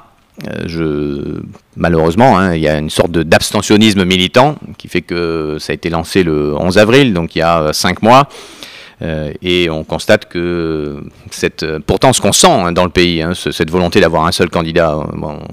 malheureusement, 1.75 2.37
hein, 2.37 2.55
il 2.55 2.61
y 2.61 2.67
a 2.69 2.77
une 2.77 2.89
sorte 2.89 3.11
d'abstentionnisme 3.11 4.05
militant 4.05 4.55
qui 4.77 4.87
fait 4.87 5.01
que 5.01 5.57
ça 5.59 5.71
a 5.71 5.73
été 5.73 5.89
lancé 5.89 6.23
le 6.23 6.55
11 6.55 6.77
avril, 6.77 7.13
donc 7.13 7.35
il 7.35 7.39
y 7.39 7.41
a 7.41 7.73
5 7.73 8.01
mois. 8.01 8.29
Euh, 9.01 9.31
et 9.41 9.69
on 9.69 9.83
constate 9.83 10.27
que 10.27 11.01
pourtant 11.85 12.13
ce 12.13 12.21
qu'on 12.21 12.33
sent 12.33 12.47
hein, 12.47 12.71
dans 12.71 12.83
le 12.83 12.89
pays, 12.89 13.21
hein, 13.21 13.33
cette 13.33 13.69
volonté 13.69 14.01
d'avoir 14.01 14.25
un 14.25 14.31
seul 14.31 14.49
candidat, 14.49 14.97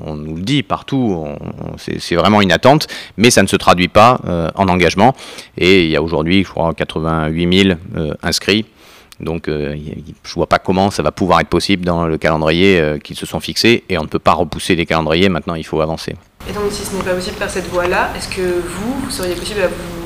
on 0.04 0.14
nous 0.14 0.36
le 0.36 0.42
dit 0.42 0.62
partout, 0.62 1.24
c'est 1.76 2.16
vraiment 2.16 2.40
une 2.40 2.52
attente, 2.52 2.88
mais 3.16 3.30
ça 3.30 3.42
ne 3.42 3.48
se 3.48 3.56
traduit 3.56 3.88
pas 3.88 4.20
euh, 4.26 4.50
en 4.54 4.68
engagement. 4.68 5.14
Et 5.56 5.84
il 5.84 5.90
y 5.90 5.96
a 5.96 6.02
aujourd'hui, 6.02 6.42
je 6.42 6.50
crois, 6.50 6.74
88 6.74 7.62
000 7.62 7.78
euh, 7.96 8.14
inscrits. 8.22 8.66
Donc 9.18 9.44
je 9.46 9.52
ne 9.52 10.34
vois 10.34 10.46
pas 10.46 10.58
comment 10.58 10.90
ça 10.90 11.02
va 11.02 11.10
pouvoir 11.10 11.40
être 11.40 11.48
possible 11.48 11.86
dans 11.86 12.06
le 12.06 12.18
calendrier 12.18 12.98
qu'ils 13.02 13.16
se 13.16 13.24
sont 13.24 13.40
fixés 13.40 13.82
et 13.88 13.96
on 13.96 14.02
ne 14.02 14.08
peut 14.08 14.18
pas 14.18 14.34
repousser 14.34 14.74
les 14.74 14.84
calendriers, 14.84 15.30
maintenant 15.30 15.54
il 15.54 15.64
faut 15.64 15.80
avancer. 15.80 16.14
Et 16.46 16.52
donc 16.52 16.70
si 16.70 16.84
ce 16.84 16.94
n'est 16.94 17.02
pas 17.02 17.14
possible 17.14 17.36
par 17.36 17.48
cette 17.48 17.66
voie-là, 17.68 18.10
est-ce 18.14 18.28
que 18.28 18.42
vous, 18.42 19.00
vous 19.04 19.10
seriez 19.10 19.34
possible 19.34 19.62
à 19.62 19.68
vous 19.68 20.05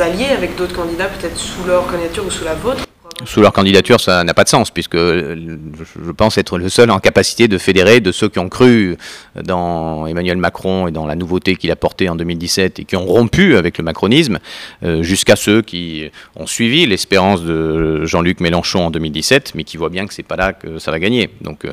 alliés 0.00 0.30
avec 0.36 0.56
d'autres 0.56 0.74
candidats, 0.74 1.06
peut-être 1.06 1.36
sous 1.36 1.64
leur 1.64 1.86
candidature 1.86 2.26
ou 2.26 2.30
sous 2.30 2.44
la 2.44 2.54
vôtre 2.54 2.82
sous 3.24 3.40
leur 3.40 3.52
candidature, 3.52 4.00
ça 4.00 4.24
n'a 4.24 4.34
pas 4.34 4.44
de 4.44 4.48
sens, 4.48 4.70
puisque 4.70 4.96
je 4.96 6.10
pense 6.16 6.38
être 6.38 6.58
le 6.58 6.68
seul 6.68 6.90
en 6.90 6.98
capacité 6.98 7.48
de 7.48 7.58
fédérer 7.58 8.00
de 8.00 8.12
ceux 8.12 8.28
qui 8.28 8.38
ont 8.38 8.48
cru 8.48 8.96
dans 9.42 10.06
Emmanuel 10.06 10.36
Macron 10.36 10.88
et 10.88 10.92
dans 10.92 11.06
la 11.06 11.14
nouveauté 11.14 11.56
qu'il 11.56 11.70
a 11.70 11.76
portée 11.76 12.08
en 12.08 12.16
2017 12.16 12.80
et 12.80 12.84
qui 12.84 12.96
ont 12.96 13.06
rompu 13.06 13.56
avec 13.56 13.78
le 13.78 13.84
macronisme, 13.84 14.38
euh, 14.82 15.02
jusqu'à 15.02 15.36
ceux 15.36 15.62
qui 15.62 16.10
ont 16.36 16.46
suivi 16.46 16.86
l'espérance 16.86 17.42
de 17.42 18.04
Jean-Luc 18.04 18.40
Mélenchon 18.40 18.86
en 18.86 18.90
2017, 18.90 19.52
mais 19.54 19.64
qui 19.64 19.76
voient 19.76 19.90
bien 19.90 20.06
que 20.06 20.14
c'est 20.14 20.22
pas 20.22 20.36
là 20.36 20.52
que 20.52 20.78
ça 20.78 20.90
va 20.90 20.98
gagner. 20.98 21.30
Donc 21.40 21.66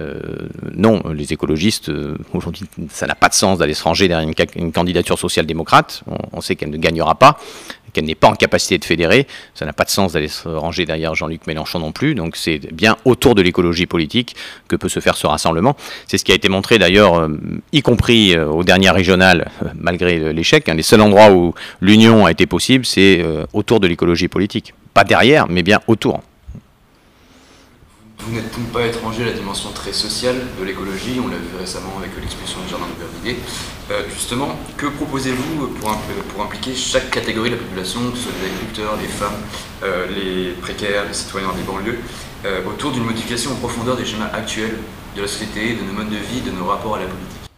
euh, 0.00 0.22
non, 0.74 1.02
les 1.12 1.32
écologistes, 1.32 1.88
euh, 1.88 2.16
aujourd'hui, 2.32 2.66
ça 2.90 3.06
n'a 3.06 3.14
pas 3.14 3.28
de 3.28 3.34
sens 3.34 3.58
d'aller 3.58 3.74
se 3.74 3.84
ranger 3.84 4.08
derrière 4.08 4.28
une, 4.56 4.72
candidature 4.72 5.18
social-démocrate. 5.18 6.02
on 6.32 6.40
sait 6.40 6.56
qu'elle 6.56 6.70
ne 6.70 6.76
gagnera 6.76 7.14
pas 7.14 7.38
qu'elle 7.94 8.04
n'est 8.04 8.14
pas 8.14 8.28
en 8.28 8.34
capacité 8.34 8.76
de 8.76 8.84
fédérer. 8.84 9.26
Ça 9.54 9.64
n'a 9.64 9.72
pas 9.72 9.84
de 9.84 9.90
sens 9.90 10.12
d'aller 10.12 10.28
se 10.28 10.46
ranger 10.48 10.84
derrière 10.84 11.14
Jean-Luc 11.14 11.46
Mélenchon 11.46 11.78
non 11.78 11.92
plus. 11.92 12.14
Donc 12.14 12.36
c'est 12.36 12.58
bien 12.72 12.96
autour 13.06 13.34
de 13.34 13.40
l'écologie 13.40 13.86
politique 13.86 14.36
que 14.68 14.76
peut 14.76 14.90
se 14.90 15.00
faire 15.00 15.16
ce 15.16 15.26
rassemblement. 15.26 15.76
C'est 16.06 16.18
ce 16.18 16.24
qui 16.24 16.32
a 16.32 16.34
été 16.34 16.50
montré 16.50 16.78
d'ailleurs, 16.78 17.18
euh, 17.18 17.28
y 17.72 17.80
compris 17.80 18.34
euh, 18.34 18.46
aux 18.46 18.64
dernières 18.64 18.94
régionales, 18.94 19.50
euh, 19.62 19.68
malgré 19.74 20.32
l'échec. 20.32 20.68
Un 20.68 20.74
des 20.74 20.82
seuls 20.82 21.00
endroits 21.00 21.30
où 21.30 21.54
l'union 21.80 22.26
a 22.26 22.30
été 22.30 22.46
possible, 22.46 22.84
c'est 22.84 23.24
autour 23.52 23.78
de 23.80 23.86
l'écologie 23.86 24.28
politique. 24.28 24.74
Pas 24.92 25.04
derrière, 25.04 25.46
mais 25.48 25.62
bien 25.62 25.80
autour. 25.86 26.20
Vous 28.26 28.34
n'êtes 28.34 28.54
donc 28.56 28.68
pas 28.72 28.86
étranger 28.86 29.22
à 29.22 29.26
la 29.26 29.32
dimension 29.32 29.70
très 29.72 29.92
sociale 29.92 30.36
de 30.58 30.64
l'écologie, 30.64 31.20
on 31.22 31.28
l'a 31.28 31.36
vu 31.36 31.56
récemment 31.60 31.92
avec 31.98 32.10
l'expulsion 32.18 32.58
du 32.64 32.70
jardin 32.70 32.86
de 32.86 32.98
Bervilliers. 32.98 33.38
Euh, 33.90 34.02
justement, 34.14 34.58
que 34.78 34.86
proposez-vous 34.86 35.68
pour, 35.68 35.94
pour, 36.32 36.42
impliquer 36.42 36.74
chaque 36.74 37.10
catégorie 37.10 37.50
de 37.50 37.56
la 37.56 37.60
population, 37.60 38.00
que 38.10 38.16
ce 38.16 38.22
soit 38.22 38.32
les 38.40 38.48
agriculteurs, 38.48 38.96
les 38.98 39.08
femmes, 39.08 39.36
euh, 39.82 40.06
les 40.08 40.52
précaires, 40.52 41.04
les 41.06 41.12
citoyens 41.12 41.48
des 41.54 41.62
banlieues, 41.64 41.98
euh, 42.46 42.62
autour 42.66 42.92
d'une 42.92 43.04
modification 43.04 43.52
en 43.52 43.56
profondeur 43.56 43.94
des 43.94 44.06
schémas 44.06 44.30
actuels 44.32 44.78
de 45.14 45.20
la 45.20 45.28
société, 45.28 45.74
de 45.74 45.84
nos 45.86 45.92
modes 45.92 46.08
de 46.08 46.16
vie, 46.16 46.40
de 46.40 46.50
nos 46.50 46.64
rapports 46.64 46.96
à 46.96 47.00
la 47.00 47.06
politique? 47.06 47.50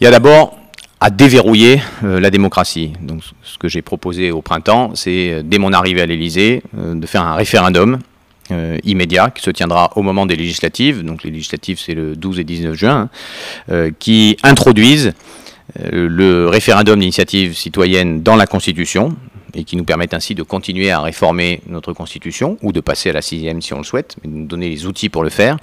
Il 0.00 0.04
y 0.04 0.06
a 0.08 0.10
d'abord 0.10 0.58
à 0.98 1.10
déverrouiller 1.10 1.80
la 2.02 2.30
démocratie. 2.30 2.92
Donc, 3.00 3.22
ce 3.44 3.56
que 3.56 3.68
j'ai 3.68 3.82
proposé 3.82 4.32
au 4.32 4.42
printemps, 4.42 4.96
c'est, 4.96 5.42
dès 5.44 5.58
mon 5.58 5.72
arrivée 5.72 6.02
à 6.02 6.06
l'Élysée, 6.06 6.60
de 6.72 7.06
faire 7.06 7.22
un 7.22 7.36
référendum 7.36 8.00
euh, 8.50 8.78
immédiat 8.84 9.30
qui 9.30 9.42
se 9.42 9.50
tiendra 9.50 9.90
au 9.96 10.02
moment 10.02 10.24
des 10.24 10.36
législatives, 10.36 11.04
donc 11.04 11.22
les 11.22 11.30
législatives 11.30 11.78
c'est 11.78 11.94
le 11.94 12.16
12 12.16 12.40
et 12.40 12.44
19 12.44 12.74
juin, 12.74 13.10
euh, 13.70 13.90
qui 13.98 14.36
introduisent 14.42 15.12
euh, 15.80 16.08
le 16.08 16.48
référendum 16.48 16.98
d'initiative 16.98 17.54
citoyenne 17.54 18.22
dans 18.22 18.36
la 18.36 18.46
Constitution 18.46 19.14
et 19.54 19.64
qui 19.64 19.76
nous 19.76 19.84
permettent 19.84 20.14
ainsi 20.14 20.34
de 20.34 20.42
continuer 20.42 20.90
à 20.90 21.00
réformer 21.00 21.60
notre 21.66 21.92
Constitution 21.92 22.58
ou 22.62 22.72
de 22.72 22.80
passer 22.80 23.10
à 23.10 23.12
la 23.12 23.22
sixième 23.22 23.62
si 23.62 23.72
on 23.72 23.78
le 23.78 23.84
souhaite, 23.84 24.16
mais 24.22 24.30
de 24.30 24.36
nous 24.36 24.46
donner 24.46 24.68
les 24.68 24.86
outils 24.86 25.08
pour 25.08 25.22
le 25.22 25.30
faire. 25.30 25.56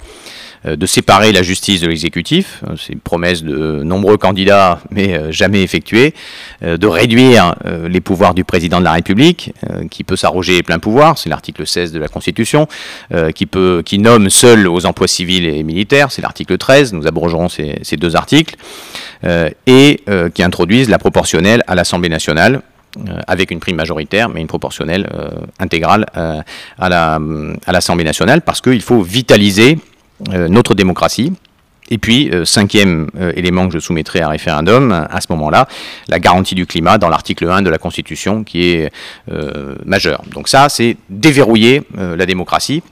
Euh, 0.66 0.76
de 0.76 0.86
séparer 0.86 1.32
la 1.32 1.42
justice 1.42 1.80
de 1.80 1.88
l'exécutif, 1.88 2.62
euh, 2.66 2.74
c'est 2.76 2.92
une 2.92 3.00
promesse 3.00 3.42
de 3.42 3.82
nombreux 3.82 4.16
candidats 4.16 4.80
mais 4.90 5.16
euh, 5.16 5.30
jamais 5.30 5.62
effectuée, 5.62 6.14
de 6.62 6.86
réduire 6.86 7.54
les 7.88 8.00
pouvoirs 8.00 8.34
du 8.34 8.44
président 8.44 8.78
de 8.78 8.84
la 8.84 8.92
République, 8.92 9.52
qui 9.90 10.04
peut 10.04 10.16
s'arroger 10.16 10.62
plein 10.62 10.78
pouvoir, 10.78 11.18
c'est 11.18 11.28
l'article 11.28 11.66
16 11.66 11.92
de 11.92 11.98
la 11.98 12.08
Constitution, 12.08 12.66
qui, 13.34 13.46
peut, 13.46 13.82
qui 13.84 13.98
nomme 13.98 14.30
seul 14.30 14.66
aux 14.68 14.86
emplois 14.86 15.08
civils 15.08 15.46
et 15.46 15.62
militaires, 15.62 16.10
c'est 16.10 16.22
l'article 16.22 16.56
13, 16.56 16.92
nous 16.92 17.06
abrogerons 17.06 17.48
ces, 17.48 17.78
ces 17.82 17.96
deux 17.96 18.16
articles, 18.16 18.56
et 19.66 20.02
qui 20.34 20.42
introduisent 20.42 20.88
la 20.88 20.98
proportionnelle 20.98 21.62
à 21.66 21.74
l'Assemblée 21.74 22.08
nationale, 22.08 22.62
avec 23.26 23.50
une 23.50 23.60
prime 23.60 23.76
majoritaire, 23.76 24.28
mais 24.28 24.40
une 24.40 24.46
proportionnelle 24.46 25.08
intégrale 25.58 26.06
à 26.78 27.18
l'Assemblée 27.72 28.04
nationale, 28.04 28.42
parce 28.42 28.60
qu'il 28.60 28.82
faut 28.82 29.02
vitaliser 29.02 29.78
euh, 30.30 30.48
notre 30.48 30.74
démocratie. 30.74 31.32
Et 31.90 31.98
puis, 31.98 32.30
euh, 32.30 32.46
cinquième 32.46 33.10
euh, 33.20 33.32
élément 33.36 33.68
que 33.68 33.74
je 33.74 33.78
soumettrai 33.78 34.22
à 34.22 34.28
référendum, 34.28 34.90
à 34.92 35.20
ce 35.20 35.26
moment-là, 35.30 35.68
la 36.08 36.18
garantie 36.18 36.54
du 36.54 36.66
climat 36.66 36.96
dans 36.96 37.10
l'article 37.10 37.48
1 37.50 37.60
de 37.60 37.68
la 37.68 37.76
Constitution 37.78 38.42
qui 38.42 38.70
est 38.70 38.90
majeur. 39.84 40.22
Donc 40.32 40.48
ça, 40.48 40.68
c'est 40.68 40.96
déverrouiller 41.10 41.82
la 41.96 42.26
démocratie. 42.26 42.82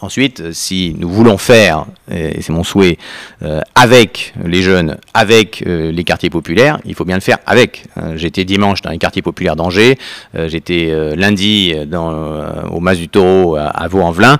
Ensuite, 0.00 0.40
euh, 0.40 0.52
si 0.52 0.94
nous 0.98 1.08
voulons 1.08 1.38
faire, 1.38 1.86
et 2.10 2.42
c'est 2.42 2.52
mon 2.52 2.64
souhait, 2.64 2.98
euh, 3.42 3.60
avec 3.74 4.34
les 4.44 4.62
jeunes, 4.62 4.98
avec 5.14 5.62
euh, 5.66 5.92
les 5.92 6.04
quartiers 6.04 6.30
populaires, 6.30 6.78
il 6.84 6.94
faut 6.94 7.04
bien 7.04 7.14
le 7.14 7.20
faire 7.20 7.38
avec. 7.46 7.84
j'étais 8.16 8.44
dimanche 8.44 8.82
dans 8.82 8.90
les 8.90 8.98
quartiers 8.98 9.22
populaires 9.22 9.56
d'Angers, 9.56 9.98
j'étais 10.34 10.92
lundi 11.16 11.74
au 12.70 12.80
Mas 12.80 12.98
du 12.98 13.08
Taureau 13.08 13.56
à, 13.56 13.66
à 13.66 13.88
Vaux-en-Velin. 13.88 14.38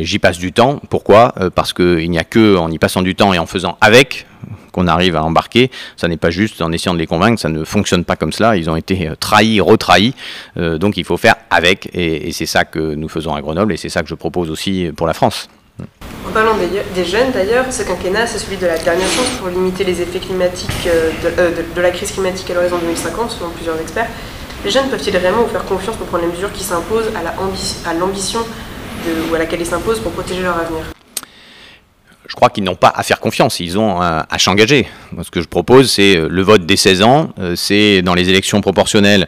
J'y 0.00 0.18
passe 0.18 0.38
du 0.38 0.52
temps. 0.52 0.80
Pourquoi? 0.90 1.34
Parce 1.54 1.72
qu'il 1.72 2.10
n'y 2.10 2.18
a 2.18 2.24
que 2.24 2.56
en 2.56 2.70
y 2.70 2.78
passant 2.78 3.02
du 3.02 3.14
temps 3.14 3.32
et 3.32 3.38
en 3.38 3.46
faisant 3.46 3.76
avec 3.80 4.26
qu'on 4.70 4.86
arrive 4.86 5.16
à 5.16 5.24
embarquer. 5.24 5.70
Ça 5.96 6.08
n'est 6.08 6.16
pas 6.16 6.30
juste 6.30 6.62
en 6.62 6.72
essayant 6.72 6.94
de 6.94 6.98
les 6.98 7.06
convaincre, 7.06 7.40
ça 7.40 7.48
ne 7.48 7.64
fonctionne 7.64 8.04
pas 8.04 8.16
comme 8.16 8.32
cela. 8.32 8.56
Ils 8.56 8.68
ont 8.70 8.76
été 8.76 9.08
euh, 9.08 9.14
trahis, 9.18 9.60
retrahis. 9.60 10.14
Euh, 10.56 10.78
donc 10.78 10.96
il 10.96 11.04
faut 11.04 11.16
faire 11.16 11.36
avec. 11.50 11.88
Et, 11.94 12.32
c'est 12.32 12.46
ça 12.46 12.64
que 12.64 12.94
nous 12.94 13.08
faisons 13.08 13.34
à 13.34 13.40
Grenoble 13.40 13.72
et 13.72 13.76
c'est 13.76 13.88
ça 13.88 14.02
que 14.02 14.08
je 14.08 14.14
propose 14.14 14.50
aussi 14.50 14.90
pour 14.96 15.06
la 15.06 15.14
France. 15.14 15.48
En 16.26 16.32
parlant 16.32 16.54
des, 16.94 17.04
jeunes 17.04 17.32
d'ailleurs, 17.32 17.66
ce 17.70 17.82
quinquennat 17.82 18.26
c'est 18.26 18.38
celui 18.38 18.56
de 18.56 18.66
la 18.66 18.78
dernière 18.78 19.08
chance 19.08 19.28
pour 19.38 19.48
limiter 19.48 19.84
les 19.84 20.00
effets 20.00 20.20
climatiques 20.20 20.86
euh, 20.86 21.10
de, 21.74 21.80
la 21.80 21.90
crise 21.90 22.12
climatique 22.12 22.48
à 22.50 22.54
l'horizon 22.54 22.78
2050 22.78 23.30
selon 23.30 23.50
plusieurs 23.50 23.80
experts. 23.80 24.08
Les 24.64 24.70
jeunes 24.70 24.88
peuvent-ils 24.88 25.16
vraiment 25.16 25.42
vous 25.42 25.48
faire 25.48 25.64
confiance 25.64 25.96
pour 25.96 26.06
prendre 26.06 26.24
les 26.24 26.30
mesures 26.30 26.52
qui 26.52 26.62
s'imposent 26.62 27.10
à 27.86 27.94
l'ambition 27.94 28.40
ou 29.30 29.34
à 29.34 29.38
laquelle 29.38 29.60
ils 29.60 29.66
s'imposent 29.66 30.00
pour 30.00 30.12
protéger 30.12 30.42
leur 30.42 30.58
avenir? 30.58 30.84
Je 32.30 32.36
crois 32.36 32.48
qu'ils 32.48 32.62
n'ont 32.62 32.76
pas 32.76 32.92
à 32.94 33.02
faire 33.02 33.18
confiance, 33.18 33.58
ils 33.58 33.76
ont 33.76 34.00
à, 34.00 34.24
s'engager. 34.38 34.86
Ce 35.20 35.32
que 35.32 35.42
je 35.42 35.48
propose, 35.48 35.90
c'est 35.90 36.16
euh, 36.16 36.28
le 36.30 36.42
vote 36.42 36.64
des 36.64 36.76
16 36.76 37.02
ans, 37.02 37.30
euh, 37.40 37.56
c'est 37.56 38.02
dans 38.02 38.14
les 38.14 38.28
élections 38.28 38.60
proportionnelles 38.60 39.26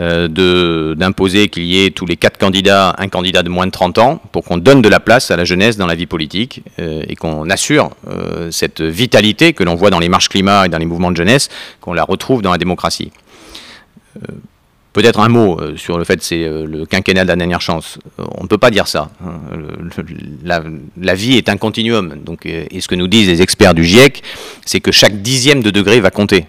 euh, 0.00 0.94
d'imposer 0.94 1.48
qu'il 1.48 1.64
y 1.64 1.82
ait 1.82 1.90
tous 1.90 2.04
les 2.04 2.16
quatre 2.16 2.36
candidats 2.36 2.94
un 2.98 3.08
candidat 3.08 3.42
de 3.42 3.48
moins 3.48 3.64
de 3.66 3.70
30 3.70 3.96
ans 3.96 4.20
pour 4.32 4.44
qu'on 4.44 4.58
donne 4.58 4.82
de 4.82 4.90
la 4.90 5.00
place 5.00 5.30
à 5.30 5.36
la 5.36 5.46
jeunesse 5.46 5.78
dans 5.78 5.86
la 5.86 5.94
vie 5.94 6.04
politique 6.04 6.62
et 6.78 7.16
qu'on 7.16 7.48
assure 7.48 7.90
cette 8.50 8.82
vitalité 8.82 9.52
que 9.54 9.64
l'on 9.64 9.74
voit 9.74 9.90
dans 9.90 9.98
les 9.98 10.08
marches 10.08 10.28
climat 10.28 10.66
et 10.66 10.68
dans 10.68 10.78
les 10.78 10.86
mouvements 10.86 11.10
de 11.10 11.16
jeunesse, 11.16 11.48
qu'on 11.80 11.94
la 11.94 12.04
retrouve 12.04 12.42
dans 12.42 12.52
la 12.52 12.58
démocratie. 12.58 13.12
Peut-être 14.92 15.20
un 15.20 15.28
mot 15.28 15.58
euh, 15.58 15.76
sur 15.76 15.96
le 15.96 16.04
fait 16.04 16.18
que 16.18 16.24
c'est 16.24 16.44
euh, 16.44 16.66
le 16.66 16.84
quinquennat 16.84 17.22
de 17.22 17.28
la 17.28 17.36
dernière 17.36 17.62
chance. 17.62 17.98
Euh, 18.20 18.24
on 18.36 18.42
ne 18.42 18.48
peut 18.48 18.58
pas 18.58 18.70
dire 18.70 18.86
ça. 18.86 19.10
Hein. 19.24 19.40
La, 20.44 21.14
vie 21.14 21.36
est 21.36 21.48
un 21.48 21.56
continuum. 21.56 22.14
Et 22.44 22.80
ce 22.80 22.88
que 22.88 22.94
nous 22.94 23.08
disent 23.08 23.28
les 23.28 23.40
experts 23.40 23.72
du 23.72 23.84
GIEC, 23.84 24.22
c'est 24.66 24.80
que 24.80 24.92
chaque 24.92 25.22
dixième 25.22 25.62
de 25.62 25.70
degré 25.70 26.00
va 26.00 26.10
compter. 26.10 26.46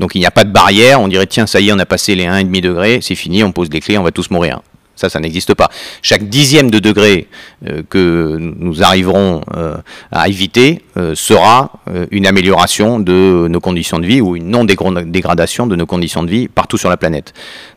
Donc 0.00 0.16
il 0.16 0.18
n'y 0.18 0.26
a 0.26 0.32
pas 0.32 0.42
de 0.42 0.50
barrière, 0.50 1.00
on 1.00 1.06
dirait 1.06 1.26
tiens 1.28 1.46
ça 1.46 1.60
y 1.60 1.68
est 1.68 1.72
on 1.72 1.78
a 1.78 1.86
passé 1.86 2.16
les 2.16 2.24
1,5 2.24 2.60
degrés, 2.60 2.98
c'est 3.00 3.14
fini, 3.14 3.44
on 3.44 3.52
pose 3.52 3.68
les 3.70 3.78
clés, 3.78 3.96
on 3.96 4.02
va 4.02 4.10
tous 4.10 4.28
mourir. 4.30 4.60
Ça, 4.96 5.08
ça 5.08 5.18
n'existe 5.18 5.54
pas. 5.54 5.70
Chaque 6.02 6.28
dixième 6.28 6.70
de 6.70 6.78
degré 6.78 7.26
euh, 7.66 7.82
que 7.88 8.36
nous 8.38 8.82
arriverons 8.82 9.40
euh, 9.56 9.76
à 10.12 10.28
éviter 10.28 10.82
euh, 10.96 11.14
sera 11.14 11.72
une 12.10 12.26
amélioration 12.26 13.00
de 13.00 13.46
nos 13.48 13.60
conditions 13.60 13.98
de 13.98 14.06
vie 14.06 14.20
ou 14.20 14.36
une 14.36 14.48
non-dégradation 14.48 15.66
de 15.66 15.76
nos 15.76 15.86
conditions 15.86 16.22
de 16.22 16.30
vie 16.30 16.48
partout 16.48 16.76
sur 16.76 16.88
la 16.88 16.96
planète. 16.96 17.32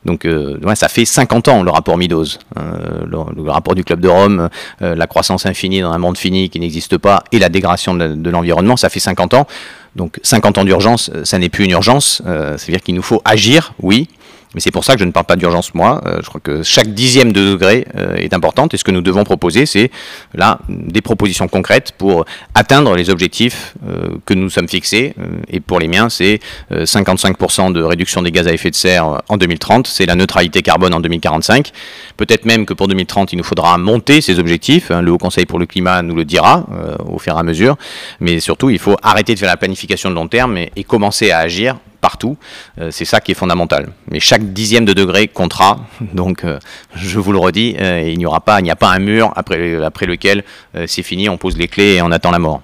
Donc, 0.06 0.28
ça 0.76 0.88
fait 0.88 1.06
50 1.06 1.48
ans 1.48 1.64
le 1.64 1.72
rapport 1.72 1.98
Midos, 1.98 2.38
hein, 2.56 2.64
le, 3.06 3.50
rapport 3.50 3.76
du 3.76 3.84
Club 3.84 4.00
de 4.00 4.08
Rome, 4.08 4.50
la 4.80 5.08
croissance 5.08 5.46
infinie 5.46 5.82
dans 5.82 5.92
un 5.92 5.98
monde 5.98 6.18
fini 6.18 6.50
qui 6.50 6.60
n'existe 6.60 6.98
pas 6.98 7.24
et 7.32 7.40
la 7.40 7.50
dégradation 7.50 7.94
de, 7.96 8.30
l'environnement, 8.30 8.78
ça 8.78 8.90
fait 8.90 9.00
50 9.00 9.34
ans. 9.34 9.48
Donc 9.96 10.20
50 10.24 10.60
ans 10.60 10.64
d'urgence, 10.64 11.12
ça 11.24 11.38
n'est 11.40 11.50
plus 11.50 11.66
une 11.66 11.72
urgence. 11.72 12.22
C'est-à-dire 12.58 12.82
qu'il 12.82 12.96
nous 12.96 13.02
faut 13.02 13.22
agir, 13.26 13.74
oui, 13.82 14.08
mais 14.58 14.62
c'est 14.62 14.72
pour 14.72 14.84
ça 14.84 14.94
que 14.94 15.00
je 15.00 15.06
ne 15.06 15.12
parle 15.12 15.28
pas 15.28 15.36
d'urgence, 15.36 15.76
moi. 15.76 16.02
Euh, 16.08 16.18
je 16.24 16.30
crois 16.30 16.42
que 16.42 16.64
chaque 16.64 16.88
dixième 16.88 17.32
de 17.32 17.52
degré 17.52 17.86
euh, 17.96 18.16
est 18.16 18.34
importante. 18.34 18.74
Et 18.74 18.78
ce 18.78 18.84
que 18.84 18.90
nous 18.90 19.02
devons 19.04 19.24
proposer, 19.24 19.68
c'est 19.68 19.92
là 20.34 20.58
des 20.68 21.02
propositions 21.02 21.48
concrètes 21.48 21.92
pour 21.96 22.26
atteindre 22.56 22.96
les 22.96 23.12
objectifs 23.12 23.76
euh, 23.88 24.18
que 24.26 24.34
nous 24.34 24.50
sommes 24.50 24.68
fixés. 24.68 25.14
et 25.48 25.60
pour 25.60 25.80
les 25.80 25.88
miens, 25.88 26.10
c'est 26.10 26.40
55% 26.72 27.72
de 27.72 27.84
réduction 27.84 28.24
des 28.24 28.32
gaz 28.32 28.48
à 28.48 28.52
effet 28.52 28.72
de 28.72 28.76
serre 28.76 29.22
en 29.30 29.38
2030. 29.38 29.86
C'est 29.86 30.08
la 30.08 30.16
neutralité 30.16 30.64
carbone 30.64 30.96
en 30.96 31.02
2045. 31.02 31.72
Peut-être 32.18 32.46
même 32.46 32.66
que 32.66 32.74
pour 32.74 32.88
2030, 32.88 33.34
il 33.34 33.36
nous 33.36 33.44
faudra 33.44 33.78
monter 33.78 34.22
ces 34.22 34.40
objectifs. 34.40 34.90
Hein. 34.90 35.04
Le 35.04 35.12
Haut 35.12 35.20
Conseil 35.20 35.46
pour 35.46 35.60
le 35.60 35.68
climat 35.68 36.02
nous 36.02 36.16
le 36.16 36.26
dira 36.26 36.66
au 37.08 37.20
fur 37.20 37.36
et 37.36 37.40
à 37.40 37.44
mesure. 37.44 37.78
Mais 38.22 38.40
surtout, 38.40 38.72
il 38.72 38.80
faut 38.80 38.96
arrêter 39.04 39.36
de 39.36 39.40
faire 39.40 39.50
la 39.50 39.58
planification 39.58 40.10
de 40.10 40.16
long 40.16 40.28
terme 40.28 40.58
et 40.58 40.84
commencer 40.84 41.30
à 41.30 41.38
agir 41.38 41.76
partout. 41.98 42.38
Euh, 42.80 42.92
c'est 42.92 43.06
ça 43.06 43.20
qui 43.20 43.32
est 43.32 43.36
fondamental. 43.36 43.92
Mais 44.10 44.20
chaque 44.20 44.54
dixième 44.54 44.86
de 44.86 44.94
degré 44.94 45.28
comptera. 45.28 45.80
Donc, 46.14 46.44
euh, 46.44 46.60
je 46.96 47.20
vous 47.20 47.32
le 47.32 47.40
redis, 47.40 47.76
euh, 47.80 48.02
il 48.02 48.18
n'y 48.18 48.26
aura 48.26 48.40
pas, 48.40 48.60
il 48.60 48.64
n'y 48.64 48.72
a 48.72 48.76
pas 48.76 48.92
un 48.92 49.00
mur 49.00 49.32
après, 49.36 49.84
après 49.84 50.06
lequel 50.06 50.44
c'est 50.86 51.04
fini, 51.04 51.30
on 51.30 51.38
pose 51.38 51.58
les 51.58 51.68
clés 51.68 51.96
et 51.96 52.02
on 52.02 52.12
attend 52.12 52.32
la 52.32 52.40
mort. 52.40 52.62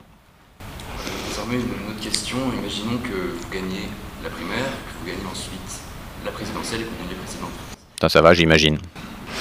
Désormais, 1.30 1.56
une 1.56 1.92
autre 1.92 2.02
question. 2.02 2.38
Imaginons 2.60 2.98
que 2.98 3.38
vous 3.38 3.50
gagnez 3.52 3.90
la 4.24 4.30
primaire, 4.30 4.70
que 4.88 4.94
vous 5.00 5.08
gagnez 5.08 5.28
ensuite 5.30 5.82
la 6.26 6.32
présidentielle 6.32 6.82
et 6.82 6.84
que 6.84 6.90
vous 6.90 7.04
gagnez 7.04 7.16
présidente. 7.16 7.52
Ça, 8.00 8.10
ça 8.10 8.22
va, 8.22 8.34
j'imagine. 8.34 8.78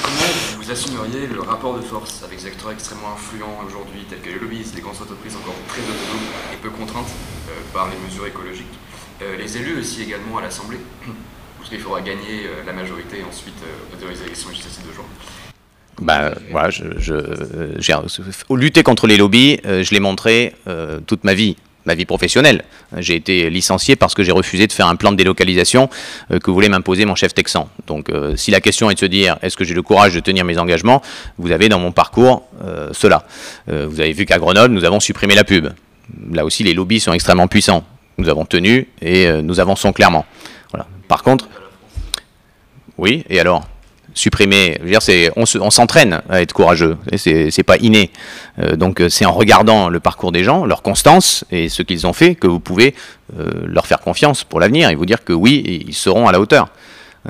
Comment 0.02 0.32
vous 0.58 0.70
assumeriez 0.70 1.26
le 1.26 1.40
rapport 1.40 1.76
de 1.76 1.82
force 1.82 2.22
avec 2.24 2.38
des 2.38 2.46
acteurs 2.46 2.70
extrêmement 2.70 3.12
influents 3.12 3.60
aujourd'hui, 3.66 4.04
tels 4.08 4.20
que 4.20 4.30
les 4.30 4.38
lobbyistes, 4.38 4.74
les 4.74 4.80
grandes 4.80 5.00
entreprises 5.02 5.36
encore 5.36 5.54
très 5.68 5.82
autonomes 5.82 6.28
et 6.52 6.56
peu 6.56 6.70
contraintes 6.70 7.12
par 7.72 7.88
les 7.88 7.96
mesures 8.06 8.26
écologiques? 8.26 8.78
Les 9.38 9.56
élus 9.56 9.78
aussi 9.80 10.02
également 10.02 10.38
à 10.38 10.42
l'Assemblée, 10.42 10.78
parce 11.58 11.70
qu'il 11.70 11.80
faudra 11.80 12.00
gagner 12.00 12.46
euh, 12.46 12.64
la 12.66 12.72
majorité 12.72 13.18
ensuite 13.28 13.54
euh, 13.64 13.94
autoriser 13.94 14.22
les 14.22 14.26
élections 14.28 14.50
législatives 14.50 14.86
de 14.88 14.92
juin. 14.92 15.04
Ben, 16.00 16.34
voilà, 16.50 16.70
je, 16.70 16.84
je, 16.98 18.54
lutter 18.54 18.82
contre 18.82 19.06
les 19.06 19.16
lobbies, 19.16 19.60
je 19.64 19.90
l'ai 19.92 20.00
montré 20.00 20.54
toute 21.06 21.22
ma 21.22 21.34
vie, 21.34 21.56
ma 21.84 21.94
vie 21.94 22.06
professionnelle. 22.06 22.64
J'ai 22.96 23.14
été 23.14 23.50
licencié 23.50 23.94
parce 23.94 24.14
que 24.14 24.24
j'ai 24.24 24.32
refusé 24.32 24.66
de 24.66 24.72
faire 24.72 24.86
un 24.86 24.96
plan 24.96 25.12
de 25.12 25.16
délocalisation 25.16 25.90
que 26.42 26.50
voulait 26.50 26.70
m'imposer 26.70 27.04
mon 27.04 27.14
chef 27.14 27.34
texan. 27.34 27.68
Donc, 27.86 28.08
si 28.36 28.50
la 28.50 28.60
question 28.60 28.90
est 28.90 28.94
de 28.94 29.00
se 29.00 29.06
dire 29.06 29.36
est-ce 29.42 29.56
que 29.56 29.64
j'ai 29.64 29.74
le 29.74 29.82
courage 29.82 30.14
de 30.14 30.20
tenir 30.20 30.44
mes 30.44 30.58
engagements, 30.58 31.02
vous 31.38 31.52
avez 31.52 31.68
dans 31.68 31.78
mon 31.78 31.92
parcours 31.92 32.48
cela. 32.92 33.24
vous 33.68 34.00
avez 34.00 34.12
vu 34.12 34.24
qu'à 34.24 34.38
Grenoble, 34.38 34.74
nous 34.74 34.84
avons 34.84 34.98
supprimé 34.98 35.34
la 35.34 35.44
pub. 35.44 35.68
Là 36.32 36.44
aussi, 36.46 36.64
les 36.64 36.74
lobbies 36.74 37.00
sont 37.00 37.12
extrêmement 37.12 37.48
puissants 37.48 37.84
nous 38.18 38.28
avons 38.28 38.44
tenu 38.44 38.88
et 39.00 39.26
euh, 39.26 39.42
nous 39.42 39.60
avançons 39.60 39.92
clairement. 39.92 40.24
Par 41.08 41.22
contre, 41.22 41.48
oui, 42.96 43.24
et 43.28 43.38
alors 43.38 43.66
supprimer, 44.14 44.78
je 44.78 44.84
veux 44.84 44.90
dire, 44.90 45.32
on 45.36 45.70
s'entraîne 45.70 46.22
à 46.30 46.40
être 46.40 46.54
courageux, 46.54 46.96
c'est 47.16 47.62
pas 47.62 47.76
inné. 47.78 48.10
Euh, 48.58 48.76
donc 48.76 49.00
euh, 49.00 49.08
c'est 49.10 49.26
en 49.26 49.32
regardant 49.32 49.90
le 49.90 50.00
parcours 50.00 50.32
des 50.32 50.42
gens, 50.42 50.64
leur 50.64 50.82
constance 50.82 51.44
et 51.50 51.68
ce 51.68 51.82
qu'ils 51.82 52.06
ont 52.06 52.14
fait 52.14 52.34
que 52.34 52.46
vous 52.46 52.60
pouvez 52.60 52.94
leur 53.64 53.86
faire 53.86 54.00
confiance 54.00 54.44
pour 54.44 54.60
l'avenir 54.60 54.90
et 54.90 54.94
vous 54.94 55.06
dire 55.06 55.24
que 55.24 55.32
oui, 55.32 55.84
ils 55.86 55.94
seront 55.94 56.28
à 56.28 56.32
la 56.32 56.40
hauteur. 56.40 56.68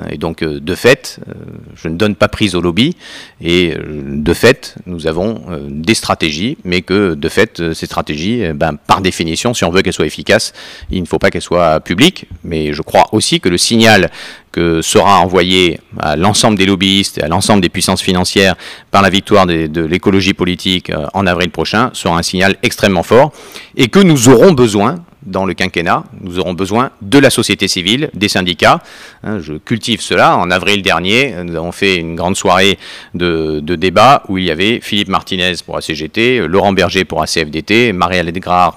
Et 0.09 0.17
donc, 0.17 0.41
euh, 0.41 0.59
de 0.59 0.75
fait, 0.75 1.19
euh, 1.27 1.33
je 1.75 1.87
ne 1.87 1.95
donne 1.95 2.15
pas 2.15 2.27
prise 2.27 2.55
au 2.55 2.61
lobby. 2.61 2.95
Et 3.41 3.73
euh, 3.77 4.03
de 4.15 4.33
fait, 4.33 4.75
nous 4.85 5.05
avons 5.07 5.43
des 5.69 5.93
stratégies, 5.93 6.57
mais 6.63 6.81
que 6.81 7.13
de 7.13 7.29
fait, 7.29 7.73
ces 7.73 7.85
stratégies, 7.85 8.43
ben, 8.53 8.75
par 8.75 9.01
définition, 9.01 9.53
si 9.53 9.63
on 9.63 9.69
veut 9.69 9.81
qu'elles 9.81 9.93
soient 9.93 10.05
efficaces, 10.05 10.53
il 10.89 11.01
ne 11.01 11.07
faut 11.07 11.19
pas 11.19 11.29
qu'elles 11.29 11.41
soient 11.41 11.79
publiques. 11.79 12.25
Mais 12.43 12.73
je 12.73 12.81
crois 12.81 13.05
aussi 13.11 13.39
que 13.39 13.49
le 13.49 13.57
signal 13.57 14.09
que 14.51 14.81
sera 14.81 15.19
envoyé 15.19 15.79
à 15.99 16.15
l'ensemble 16.15 16.57
des 16.57 16.65
lobbyistes 16.65 17.17
et 17.17 17.23
à 17.23 17.27
l'ensemble 17.27 17.61
des 17.61 17.69
puissances 17.69 18.01
financières 18.01 18.55
par 18.91 19.01
la 19.01 19.09
victoire 19.09 19.47
de 19.47 19.81
l'écologie 19.81 20.35
politique 20.35 20.91
en 21.15 21.25
avril 21.25 21.49
prochain 21.49 21.89
sera 21.93 22.17
un 22.17 22.21
signal 22.21 22.55
extrêmement 22.61 23.01
fort 23.01 23.33
et 23.75 23.87
que 23.87 23.97
nous 23.97 24.29
aurons 24.29 24.51
besoin 24.51 25.03
dans 25.25 25.45
le 25.45 25.53
quinquennat. 25.53 26.03
Nous 26.21 26.39
aurons 26.39 26.53
besoin 26.53 26.91
de 27.01 27.19
la 27.19 27.29
société 27.29 27.67
civile, 27.67 28.09
des 28.13 28.27
syndicats. 28.27 28.81
Hein, 29.23 29.39
je 29.39 29.53
cultive 29.53 30.01
cela. 30.01 30.37
En 30.37 30.51
avril 30.51 30.81
dernier, 30.81 31.33
nous 31.43 31.55
avons 31.55 31.71
fait 31.71 31.95
une 31.95 32.15
grande 32.15 32.35
soirée 32.35 32.77
de, 33.13 33.61
débat 33.75 34.23
où 34.27 34.37
il 34.37 34.45
y 34.45 34.51
avait 34.51 34.79
Philippe 34.81 35.09
Martinez 35.09 35.53
pour 35.65 35.77
ACGT, 35.77 36.47
Laurent 36.47 36.73
Berger 36.73 37.05
pour 37.05 37.21
ACFDT, 37.21 37.91
Marie-Hélène 37.93 38.33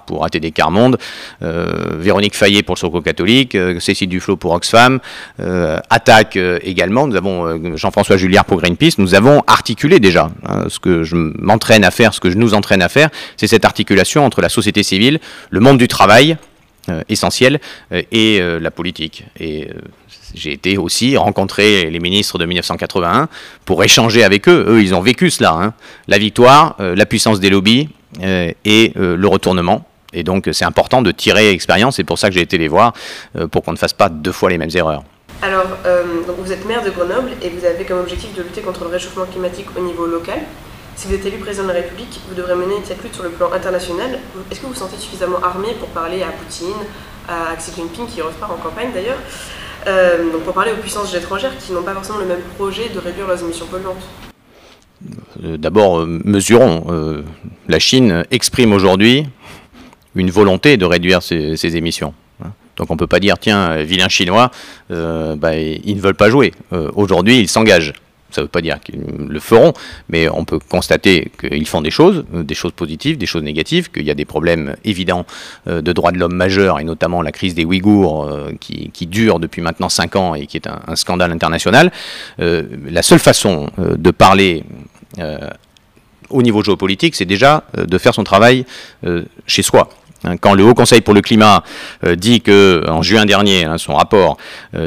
pour 0.06 0.24
ATD 0.24 0.52
Carmonde, 0.52 0.98
euh, 1.42 1.66
Véronique 1.98 2.34
Fayet 2.34 2.62
pour 2.62 2.78
Soco 2.78 3.00
catholique, 3.00 3.54
euh, 3.54 3.80
Cécile 3.80 4.08
Duflo 4.08 4.36
pour 4.36 4.52
Oxfam, 4.52 5.00
euh, 5.40 5.78
Attaque 5.90 6.36
également. 6.62 7.06
Nous 7.06 7.16
avons 7.16 7.76
Jean-François 7.76 8.16
Julliard 8.16 8.44
pour 8.44 8.60
Greenpeace. 8.60 8.98
Nous 8.98 9.14
avons 9.14 9.42
articulé 9.46 10.00
déjà 10.00 10.30
hein, 10.46 10.64
ce 10.68 10.78
que 10.78 11.02
je 11.02 11.16
m'entraîne 11.16 11.84
à 11.84 11.90
faire, 11.90 12.14
ce 12.14 12.20
que 12.20 12.30
je 12.30 12.36
nous 12.36 12.54
entraîne 12.54 12.82
à 12.82 12.88
faire, 12.88 13.10
c'est 13.36 13.46
cette 13.46 13.64
articulation 13.64 14.24
entre 14.24 14.40
la 14.40 14.48
société 14.48 14.82
civile, 14.82 15.20
le 15.50 15.60
monde 15.60 15.78
du 15.78 15.88
travail, 15.88 16.35
euh, 16.88 17.02
essentiel 17.08 17.58
euh, 17.90 18.02
et 18.12 18.40
euh, 18.40 18.60
la 18.60 18.70
politique. 18.70 19.24
Et 19.40 19.68
j'ai 20.34 20.52
été 20.52 20.78
aussi 20.78 21.16
rencontrer 21.16 21.90
les 21.90 21.98
ministres 21.98 22.38
de 22.38 22.46
1981 22.46 23.28
pour 23.64 23.82
échanger 23.82 24.22
avec 24.22 24.48
eux. 24.48 24.64
Eux, 24.68 24.80
ils 24.80 24.94
ont 24.94 25.00
vécu 25.00 25.30
cela. 25.30 25.52
Hein. 25.52 25.74
La 26.06 26.18
victoire, 26.18 26.76
la 26.78 27.06
puissance 27.06 27.40
des 27.40 27.50
lobbies 27.50 27.88
et 28.20 28.92
le 28.94 29.26
retournement. 29.26 29.86
Et 30.12 30.22
donc, 30.22 30.48
c'est 30.52 30.64
important 30.64 31.00
de 31.00 31.10
tirer 31.10 31.50
expérience. 31.50 31.96
C'est 31.96 32.04
pour 32.04 32.18
ça 32.18 32.28
que 32.28 32.34
j'ai 32.34 32.42
été 32.42 32.58
les 32.58 32.68
voir, 32.68 32.92
pour 33.50 33.62
qu'on 33.62 33.72
ne 33.72 33.78
fasse 33.78 33.92
pas 33.92 34.08
deux 34.08 34.32
fois 34.32 34.50
les 34.50 34.58
mêmes 34.58 34.70
erreurs. 34.74 35.04
Alors, 35.42 35.66
donc 36.26 36.36
vous 36.38 36.52
êtes 36.52 36.66
maire 36.66 36.82
de 36.82 36.90
Grenoble 36.90 37.30
et 37.42 37.48
vous 37.48 37.64
avez 37.64 37.84
comme 37.84 38.00
objectif 38.00 38.34
de 38.34 38.42
lutter 38.42 38.60
contre 38.60 38.84
le 38.84 38.90
réchauffement 38.90 39.26
climatique 39.26 39.68
au 39.76 39.80
niveau 39.80 40.06
local. 40.06 40.40
Si 40.96 41.06
vous 41.08 41.14
êtes 41.14 41.26
élu 41.26 41.36
président 41.36 41.64
de 41.64 41.68
la 41.68 41.74
République, 41.74 42.20
vous 42.26 42.34
devrez 42.34 42.54
mener 42.54 42.76
cette 42.82 43.02
lutte 43.02 43.14
sur 43.14 43.22
le 43.22 43.28
plan 43.28 43.52
international. 43.52 44.18
Est-ce 44.50 44.60
que 44.60 44.66
vous 44.66 44.72
vous 44.72 44.78
sentez 44.78 44.96
suffisamment 44.96 45.36
armé 45.42 45.68
pour 45.78 45.88
parler 45.88 46.22
à 46.22 46.28
Poutine, 46.28 46.72
à 47.28 47.54
Xi 47.56 47.70
Jinping, 47.76 48.06
qui 48.06 48.22
repart 48.22 48.50
en 48.50 48.56
campagne 48.56 48.92
d'ailleurs, 48.94 49.18
euh, 49.86 50.32
donc 50.32 50.42
pour 50.44 50.54
parler 50.54 50.72
aux 50.72 50.80
puissances 50.80 51.14
étrangères 51.14 51.52
qui 51.58 51.72
n'ont 51.72 51.82
pas 51.82 51.92
forcément 51.92 52.18
le 52.18 52.24
même 52.24 52.40
projet 52.56 52.88
de 52.88 52.98
réduire 52.98 53.26
leurs 53.26 53.42
émissions 53.42 53.66
polluantes 53.66 54.08
euh, 55.44 55.58
D'abord, 55.58 55.98
euh, 55.98 56.20
mesurons. 56.24 57.22
la 57.68 57.78
Chine 57.78 58.24
exprime 58.30 58.72
aujourd'hui 58.72 59.26
une 60.14 60.30
volonté 60.30 60.78
de 60.78 60.86
réduire 60.86 61.22
ses, 61.22 61.76
émissions. 61.76 62.14
Hein. 62.42 62.52
Donc 62.78 62.90
on 62.90 62.94
ne 62.94 62.98
peut 62.98 63.06
pas 63.06 63.20
dire, 63.20 63.38
tiens, 63.38 63.82
vilain 63.82 64.08
chinois, 64.08 64.50
bah, 64.88 65.58
ils 65.58 65.94
ne 65.94 66.00
veulent 66.00 66.14
pas 66.14 66.30
jouer. 66.30 66.54
aujourd'hui, 66.94 67.38
ils 67.38 67.48
s'engagent. 67.48 67.92
Ça 68.36 68.42
ne 68.42 68.44
veut 68.44 68.50
pas 68.50 68.60
dire 68.60 68.80
qu'ils 68.80 69.00
le 69.30 69.40
feront, 69.40 69.72
mais 70.10 70.28
on 70.28 70.44
peut 70.44 70.58
constater 70.58 71.32
qu'ils 71.40 71.66
font 71.66 71.80
des 71.80 71.90
choses, 71.90 72.26
euh, 72.34 72.42
des 72.42 72.54
choses 72.54 72.72
positives, 72.72 73.16
des 73.16 73.24
choses 73.24 73.42
négatives, 73.42 73.90
qu'il 73.90 74.02
y 74.02 74.10
a 74.10 74.14
des 74.14 74.26
problèmes 74.26 74.76
évidents 74.84 75.24
euh, 75.68 75.80
de 75.80 75.90
droits 75.94 76.12
de 76.12 76.18
l'homme 76.18 76.34
majeurs, 76.34 76.78
et 76.78 76.84
notamment 76.84 77.22
la 77.22 77.32
crise 77.32 77.54
des 77.54 77.64
Ouïghours 77.64 78.24
euh, 78.24 78.52
qui, 78.60 79.06
dure 79.06 79.40
depuis 79.40 79.62
maintenant 79.62 79.88
5 79.88 80.16
ans 80.16 80.34
et 80.34 80.46
qui 80.46 80.58
est 80.58 80.66
un, 80.66 80.96
scandale 80.96 81.32
international. 81.32 81.90
la 82.38 83.02
seule 83.02 83.20
façon 83.20 83.70
de 83.78 84.10
parler 84.10 84.64
au 86.28 86.42
niveau 86.42 86.62
géopolitique, 86.62 87.14
c'est 87.14 87.24
déjà 87.24 87.64
de 87.76 87.98
faire 87.98 88.12
son 88.14 88.24
travail 88.24 88.66
chez 89.46 89.62
soi 89.62 89.88
hein, 90.24 90.36
quand 90.36 90.54
le 90.54 90.64
Haut 90.64 90.74
Conseil 90.74 91.02
pour 91.02 91.14
le 91.14 91.20
climat 91.20 91.62
dit 92.16 92.40
que, 92.40 92.82
en 92.88 93.02
juin 93.02 93.26
dernier, 93.26 93.64
hein, 93.64 93.78
son 93.78 93.94
rapport 93.94 94.38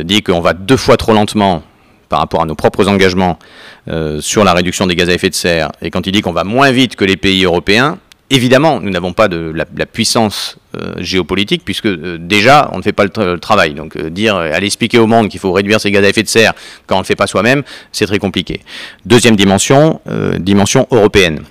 dit 0.04 0.22
qu'on 0.22 0.42
va 0.42 0.54
deux 0.54 0.78
fois 0.78 0.98
trop 0.98 1.14
lentement 1.14 1.64
par 2.10 2.20
rapport 2.20 2.42
à 2.42 2.46
nos 2.46 2.56
propres 2.56 2.88
engagements 2.88 3.40
euh, 3.88 4.20
sur 4.20 4.44
la 4.44 4.54
réduction 4.54 4.88
des 4.88 4.96
gaz 4.96 5.10
à 5.10 5.14
effet 5.14 5.30
de 5.30 5.36
serre, 5.36 5.72
et 5.82 5.92
quand 5.92 6.06
il 6.08 6.12
dit 6.12 6.22
qu'on 6.22 6.34
va 6.34 6.44
moins 6.44 6.72
vite 6.72 6.96
que 6.96 7.06
les 7.06 7.16
pays 7.16 7.46
européens, 7.46 8.00
évidemment, 8.30 8.82
nous 8.82 8.90
n'avons 8.90 9.14
pas 9.14 9.28
de 9.28 9.54
la, 9.56 9.86
puissance 9.86 10.58
euh, 10.76 10.96
géopolitique, 10.98 11.64
puisque 11.64 11.86
euh, 11.86 12.18
déjà, 12.20 12.70
on 12.74 12.78
ne 12.78 12.84
fait 12.84 12.92
pas 12.92 13.06
le, 13.06 13.40
travail. 13.40 13.74
Donc 13.74 13.98
dire, 13.98 14.36
aller 14.36 14.66
expliquer 14.66 14.98
au 14.98 15.08
monde 15.08 15.30
qu'il 15.30 15.40
faut 15.40 15.52
réduire 15.52 15.80
ses 15.80 15.92
gaz 15.92 16.04
à 16.04 16.10
effet 16.10 16.24
de 16.24 16.28
serre 16.28 16.54
quand 16.88 16.96
on 16.96 17.00
ne 17.00 17.04
le 17.04 17.08
fait 17.08 17.16
pas 17.16 17.28
soi-même, 17.28 17.64
c'est 17.92 18.06
très 18.06 18.20
compliqué. 18.20 18.62
Deuxième 19.06 19.36
dimension, 19.36 20.02
dimension 20.40 20.88
européenne. 20.92 21.44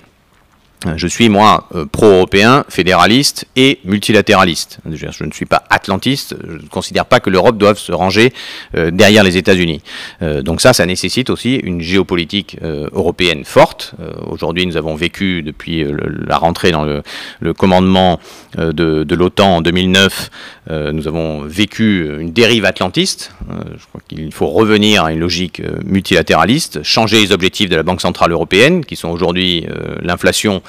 Je 0.95 1.07
suis, 1.07 1.27
moi, 1.27 1.67
euh, 1.75 1.85
pro-européen, 1.85 2.63
fédéraliste 2.69 3.45
et 3.57 3.79
multilatéraliste. 3.83 4.79
Je 4.89 5.23
ne 5.25 5.31
suis 5.31 5.45
pas 5.45 5.63
atlantiste, 5.69 6.37
je 6.47 6.53
ne 6.53 6.69
considère 6.69 7.05
pas 7.05 7.19
que 7.19 7.29
l'Europe 7.29 7.57
doive 7.57 7.77
se 7.77 7.91
ranger 7.91 8.33
euh, 8.75 8.89
derrière 8.89 9.25
les 9.25 9.35
États-Unis. 9.35 9.81
Euh, 10.21 10.41
donc 10.41 10.61
ça, 10.61 10.71
ça 10.71 10.85
nécessite 10.85 11.29
aussi 11.29 11.55
une 11.55 11.81
géopolitique 11.81 12.57
européenne 12.61 13.43
forte. 13.43 13.93
Aujourd'hui, 14.25 14.65
nous 14.65 14.77
avons 14.77 14.95
vécu, 14.95 15.41
depuis 15.41 15.85
la 16.27 16.37
rentrée 16.37 16.71
dans 16.71 16.85
le, 16.85 17.53
commandement 17.53 18.19
de, 18.57 18.71
de 19.03 19.15
l'OTAN 19.15 19.57
en 19.57 19.61
2009, 19.61 20.29
nous 20.69 21.07
avons 21.07 21.41
vécu 21.41 22.07
une 22.19 22.31
dérive 22.31 22.65
atlantiste. 22.65 23.33
je 23.49 23.85
crois 23.87 24.01
qu'il 24.07 24.31
faut 24.31 24.47
revenir 24.47 25.05
à 25.05 25.11
une 25.11 25.19
logique 25.19 25.61
multilatéraliste, 25.85 26.83
changer 26.83 27.19
les 27.19 27.31
objectifs 27.31 27.69
de 27.69 27.75
la 27.75 27.83
Banque 27.83 28.01
Centrale 28.01 28.31
Européenne, 28.31 28.85
qui 28.85 28.95
sont 28.95 29.09
aujourd'hui 29.09 29.65
l'inflation 30.01 30.61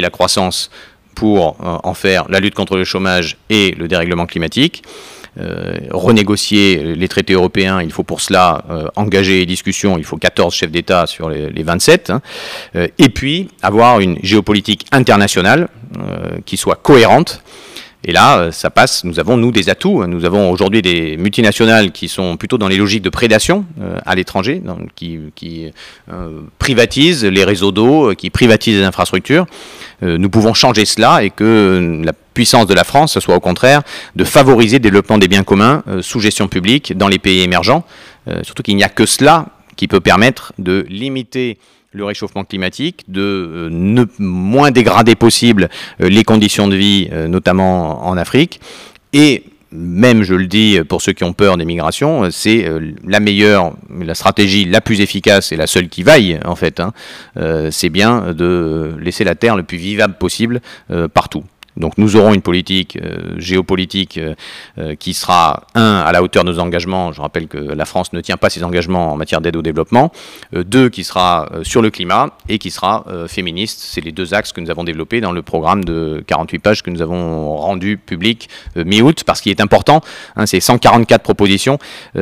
la 0.00 0.10
croissance 0.10 0.70
pour 1.14 1.56
euh, 1.60 1.78
en 1.82 1.94
faire 1.94 2.26
la 2.28 2.38
lutte 2.38 2.54
contre 2.54 2.76
le 2.76 2.84
chômage 2.84 3.36
et 3.50 3.72
le 3.72 3.88
dérèglement 3.88 4.26
climatique. 4.26 4.82
Euh, 5.40 5.78
renégocier 5.90 6.94
les 6.96 7.08
traités 7.08 7.34
européens, 7.34 7.80
il 7.82 7.92
faut 7.92 8.02
pour 8.02 8.20
cela 8.20 8.64
euh, 8.70 8.88
engager 8.96 9.38
les 9.38 9.46
discussions, 9.46 9.98
il 9.98 10.04
faut 10.04 10.16
14 10.16 10.54
chefs 10.54 10.70
d'État 10.70 11.06
sur 11.06 11.28
les, 11.28 11.62
27, 11.62 12.10
hein. 12.10 12.20
et 12.74 13.08
puis 13.08 13.48
avoir 13.62 14.00
une 14.00 14.18
géopolitique 14.22 14.86
internationale 14.90 15.68
qui 16.44 16.56
soit 16.56 16.76
cohérente 16.76 17.42
et 18.04 18.12
là, 18.12 18.38
euh, 18.38 18.52
ça 18.52 18.70
passe. 18.70 19.02
Nous 19.04 19.18
avons, 19.18 19.36
nous, 19.36 19.50
des 19.50 19.68
atouts. 19.68 20.06
Nous 20.06 20.24
avons 20.24 20.50
aujourd'hui 20.50 20.82
des 20.82 21.16
multinationales 21.16 21.90
qui 21.90 22.08
sont 22.08 22.36
plutôt 22.36 22.56
dans 22.56 22.68
les 22.68 22.76
logiques 22.76 23.02
de 23.02 23.10
prédation 23.10 23.64
euh, 23.80 23.98
à 24.06 24.14
l'étranger, 24.14 24.62
qui, 24.94 25.72
euh, 26.12 26.40
privatisent 26.58 27.24
les 27.24 27.44
réseaux 27.44 27.72
d'eau, 27.72 28.14
qui 28.14 28.30
privatisent 28.30 28.78
les 28.78 28.84
infrastructures. 28.84 29.46
nous 30.02 30.30
pouvons 30.30 30.54
changer 30.54 30.84
cela 30.84 31.24
et 31.24 31.30
que 31.30 32.02
la 32.04 32.12
puissance 32.34 32.66
de 32.66 32.74
la 32.74 32.84
France, 32.84 33.14
ce 33.14 33.20
soit 33.20 33.34
au 33.34 33.40
contraire 33.40 33.82
de 34.14 34.24
favoriser 34.24 34.76
le 34.76 34.82
développement 34.82 35.18
des 35.18 35.26
biens 35.26 35.42
communs 35.42 35.82
sous 36.02 36.20
gestion 36.20 36.46
publique 36.46 36.96
dans 36.96 37.08
les 37.08 37.18
pays 37.18 37.40
émergents. 37.40 37.84
surtout 38.42 38.62
qu'il 38.62 38.76
n'y 38.76 38.84
a 38.84 38.88
que 38.88 39.06
cela 39.06 39.46
qui 39.76 39.88
peut 39.88 40.00
permettre 40.00 40.52
de 40.58 40.86
limiter 40.88 41.58
le 41.92 42.04
réchauffement 42.04 42.44
climatique, 42.44 43.04
de 43.08 43.20
euh, 43.20 43.68
ne 43.70 44.04
moins 44.18 44.70
dégrader 44.70 45.14
possible 45.14 45.68
euh, 46.00 46.08
les 46.08 46.24
conditions 46.24 46.68
de 46.68 46.76
vie, 46.76 47.08
euh, 47.12 47.28
notamment 47.28 48.06
en 48.06 48.16
Afrique. 48.16 48.60
Et 49.12 49.44
même, 49.70 50.22
je 50.22 50.34
le 50.34 50.46
dis 50.46 50.78
pour 50.88 51.02
ceux 51.02 51.12
qui 51.12 51.24
ont 51.24 51.32
peur 51.32 51.56
des 51.56 51.66
migrations, 51.66 52.30
c'est 52.30 52.66
la 53.06 53.20
meilleure, 53.20 53.74
la 54.00 54.14
stratégie 54.14 54.64
la 54.64 54.80
plus 54.80 55.02
efficace 55.02 55.52
et 55.52 55.56
la 55.56 55.66
seule 55.66 55.90
qui 55.90 56.02
vaille, 56.02 56.40
en 56.46 56.56
fait. 56.56 56.80
Hein. 56.80 56.94
c'est 57.70 57.90
bien 57.90 58.32
de 58.32 58.96
laisser 58.98 59.24
la 59.24 59.34
Terre 59.34 59.56
le 59.56 59.64
plus 59.64 59.76
vivable 59.76 60.14
possible 60.14 60.62
partout. 61.12 61.44
Donc 61.78 61.96
nous 61.96 62.16
aurons 62.16 62.34
une 62.34 62.42
politique 62.42 62.98
euh, 63.02 63.34
géopolitique 63.38 64.18
euh, 64.18 64.34
euh, 64.78 64.94
qui 64.96 65.14
sera, 65.14 65.66
un, 65.74 66.00
à 66.00 66.12
la 66.12 66.22
hauteur 66.22 66.44
de 66.44 66.50
nos 66.50 66.58
engagements, 66.58 67.12
je 67.12 67.20
rappelle 67.20 67.46
que 67.46 67.58
la 67.58 67.84
France 67.84 68.12
ne 68.12 68.20
tient 68.20 68.36
pas 68.36 68.50
ses 68.50 68.64
engagements 68.64 69.12
en 69.12 69.16
matière 69.16 69.40
d'aide 69.40 69.56
au 69.56 69.62
développement, 69.62 70.12
deux, 70.52 70.88
qui 70.88 71.04
sera 71.04 71.48
sur 71.62 71.82
le 71.82 71.90
climat 71.90 72.30
et 72.48 72.58
qui 72.58 72.70
sera 72.70 73.04
féministe. 73.28 73.80
C'est 73.80 74.00
les 74.00 74.12
deux 74.12 74.34
axes 74.34 74.52
que 74.52 74.60
nous 74.60 74.70
avons 74.70 74.84
développés 74.84 75.20
dans 75.20 75.32
le 75.32 75.42
programme 75.42 75.84
de 75.84 76.22
48 76.26 76.58
pages 76.58 76.82
que 76.82 76.90
nous 76.90 77.02
avons 77.02 77.56
rendu 77.56 77.96
public 77.96 78.48
mi-août, 78.76 79.22
parce 79.24 79.40
qu'il 79.40 79.50
est 79.50 79.60
important, 79.60 80.00
hein, 80.36 80.46
c'est 80.46 80.60
144 80.60 81.22
propositions, 81.22 81.78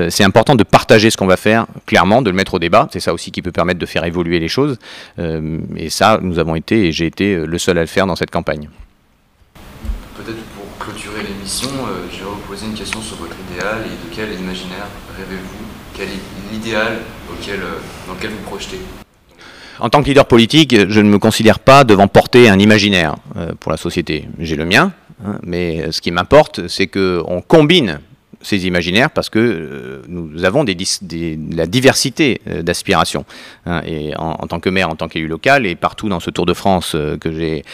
c'est 0.09 0.25
important 0.25 0.55
de 0.55 0.64
partager 0.64 1.11
ce 1.11 1.16
qu'on 1.16 1.27
va 1.27 1.37
faire 1.37 1.66
clairement, 1.87 2.23
de 2.23 2.31
le 2.31 2.37
mettre 2.37 2.55
au 2.55 2.59
débat, 2.59 2.88
c'est 2.92 3.01
ça 3.01 3.14
aussi 3.14 3.31
qui 3.31 3.42
peut 3.42 3.53
permettre 3.53 3.79
de 3.79 3.87
faire 3.87 4.05
évoluer 4.05 4.38
les 4.38 4.49
choses, 4.49 4.79
et 5.19 5.90
ça, 5.90 6.19
nous 6.21 6.38
avons 6.38 6.55
été, 6.55 6.88
et 6.88 6.92
j'ai 6.92 7.07
été 7.07 7.37
le 7.37 7.59
seul 7.59 7.79
à 7.79 7.83
le 7.83 7.87
faire 7.87 8.07
dans 8.07 8.16
cette 8.16 8.31
campagne 8.31 8.69
pour 11.16 11.24
clôturer 11.24 11.35
l'émission, 11.35 11.68
euh, 11.68 12.07
je 12.12 12.18
vais 12.18 12.24
vous 12.24 12.37
poser 12.48 12.66
une 12.66 12.74
question 12.74 13.00
sur 13.00 13.16
votre 13.16 13.37
idéal 13.50 13.83
et 13.87 13.90
de 13.90 14.14
quel 14.14 14.38
imaginaire 14.38 14.87
rêvez-vous? 15.16 15.66
Quel 15.94 16.09
est 16.09 16.52
l'idéal 16.52 16.98
auquel, 17.31 17.61
euh, 17.61 17.79
dans 18.07 18.14
lequel 18.14 18.31
vous 18.31 18.42
projetez? 18.44 18.81
En 19.79 19.88
tant 19.90 20.02
que 20.02 20.09
leader 20.09 20.26
politique, 20.26 20.74
je 20.88 21.00
ne 21.00 21.09
me 21.09 21.18
considère 21.18 21.59
pas 21.59 21.85
devant 21.85 22.09
porter 22.09 22.48
un 22.48 22.59
imaginaire 22.59 23.16
euh, 23.37 23.52
pour 23.59 23.70
la 23.70 23.76
société. 23.76 24.26
J'ai 24.38 24.57
le 24.57 24.64
mien, 24.64 24.92
hein, 25.24 25.38
mais 25.42 25.90
ce 25.92 26.00
qui 26.00 26.11
m'importe, 26.11 26.68
c'est 26.68 26.87
qu'on 26.87 27.42
combine 27.46 28.00
ces 28.42 28.66
imaginaires 28.66 29.11
parce 29.11 29.31
que 29.31 29.38
euh, 29.38 30.03
nous 30.09 30.44
avons 30.44 30.64
des, 30.64 30.77
la 31.53 31.66
diversité 31.66 32.40
euh, 32.49 32.62
d'aspirations. 32.62 33.25
Hein, 33.66 33.83
et 33.87 34.16
en, 34.16 34.46
tant 34.46 34.61
que 34.61 34.68
maire, 34.68 34.88
en 34.88 34.96
tant 34.96 35.09
qu'élu 35.09 35.27
local, 35.27 35.66
et 35.66 35.75
partout 35.75 36.09
dans 36.09 36.20
ce 36.20 36.31
Tour 36.31 36.46
de 36.46 36.55
France 36.55 36.92
euh, 36.94 37.16
que 37.16 37.33
j'ai 37.33 37.64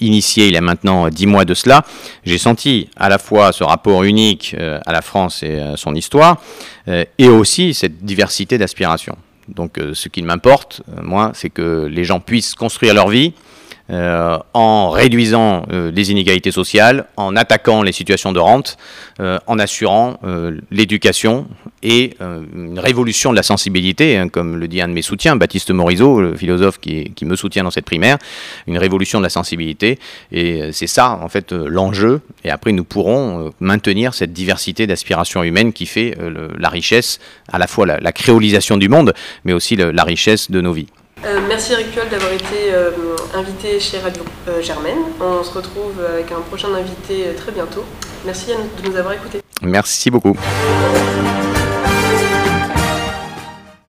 initié 0.00 0.48
il 0.48 0.54
y 0.54 0.56
a 0.56 0.60
maintenant 0.60 1.08
dix 1.08 1.26
mois 1.26 1.44
de 1.44 1.54
cela, 1.54 1.84
j'ai 2.24 2.38
senti 2.38 2.88
à 2.96 3.08
la 3.08 3.18
fois 3.18 3.52
ce 3.52 3.64
rapport 3.64 4.02
unique 4.04 4.56
à 4.58 4.92
la 4.92 5.02
France 5.02 5.42
et 5.42 5.58
à 5.58 5.76
son 5.76 5.94
histoire, 5.94 6.40
et 6.86 7.28
aussi 7.28 7.74
cette 7.74 8.04
diversité 8.04 8.58
d'aspirations. 8.58 9.16
Donc 9.48 9.78
ce 9.92 10.08
qui 10.08 10.22
m'importe, 10.22 10.82
moi, 11.02 11.32
c'est 11.34 11.50
que 11.50 11.86
les 11.86 12.04
gens 12.04 12.20
puissent 12.20 12.54
construire 12.54 12.94
leur 12.94 13.08
vie, 13.08 13.32
euh, 13.88 14.36
en 14.52 14.90
réduisant 14.90 15.64
euh, 15.70 15.92
les 15.92 16.10
inégalités 16.10 16.50
sociales, 16.50 17.06
en 17.16 17.36
attaquant 17.36 17.82
les 17.82 17.92
situations 17.92 18.32
de 18.32 18.40
rente, 18.40 18.78
euh, 19.20 19.38
en 19.46 19.60
assurant 19.60 20.18
l'éducation 20.70 21.46
et 21.82 22.16
une 22.20 22.78
révolution 22.78 23.30
de 23.30 23.36
la 23.36 23.42
sensibilité, 23.42 24.16
hein, 24.16 24.28
comme 24.28 24.56
le 24.56 24.68
dit 24.68 24.80
un 24.80 24.88
de 24.88 24.92
mes 24.92 25.02
soutiens, 25.02 25.36
Baptiste 25.36 25.70
Morisot, 25.70 26.20
le 26.20 26.36
philosophe 26.36 26.78
qui, 26.78 27.12
qui, 27.14 27.24
me 27.24 27.36
soutient 27.36 27.64
dans 27.64 27.70
cette 27.70 27.84
primaire, 27.84 28.18
une 28.66 28.78
révolution 28.78 29.18
de 29.18 29.22
la 29.22 29.30
sensibilité. 29.30 29.98
Et 30.32 30.72
c'est 30.72 30.86
ça, 30.86 31.18
en 31.22 31.28
fait, 31.28 31.52
l'enjeu. 31.52 32.20
Et 32.44 32.50
après, 32.50 32.72
nous 32.72 32.84
pourrons 32.84 33.52
maintenir 33.60 34.14
cette 34.14 34.32
diversité 34.32 34.86
d'aspirations 34.86 35.42
humaines 35.42 35.72
qui 35.72 35.86
fait 35.86 36.16
la 36.58 36.68
richesse, 36.68 37.20
à 37.52 37.58
la 37.58 37.66
fois 37.66 37.86
la, 37.86 38.12
créolisation 38.12 38.76
du 38.76 38.88
monde, 38.88 39.14
mais 39.44 39.52
aussi 39.52 39.76
la 39.76 40.04
richesse 40.04 40.50
de 40.50 40.60
nos 40.60 40.72
vies. 40.72 40.88
Euh, 41.24 41.40
merci 41.48 41.72
Eric 41.72 41.94
d'avoir 42.10 42.32
été 42.32 42.72
euh, 42.72 42.90
invité 43.34 43.80
chez 43.80 43.98
Radio 43.98 44.22
euh, 44.48 44.60
Germaine. 44.60 44.98
On 45.20 45.42
se 45.42 45.50
retrouve 45.50 46.04
avec 46.04 46.30
un 46.30 46.40
prochain 46.40 46.72
invité 46.74 47.34
très 47.36 47.52
bientôt. 47.52 47.84
Merci 48.26 48.52
de 48.52 48.88
nous 48.88 48.96
avoir 48.96 49.14
écoutés. 49.14 49.40
Merci 49.62 50.10
beaucoup. 50.10 50.36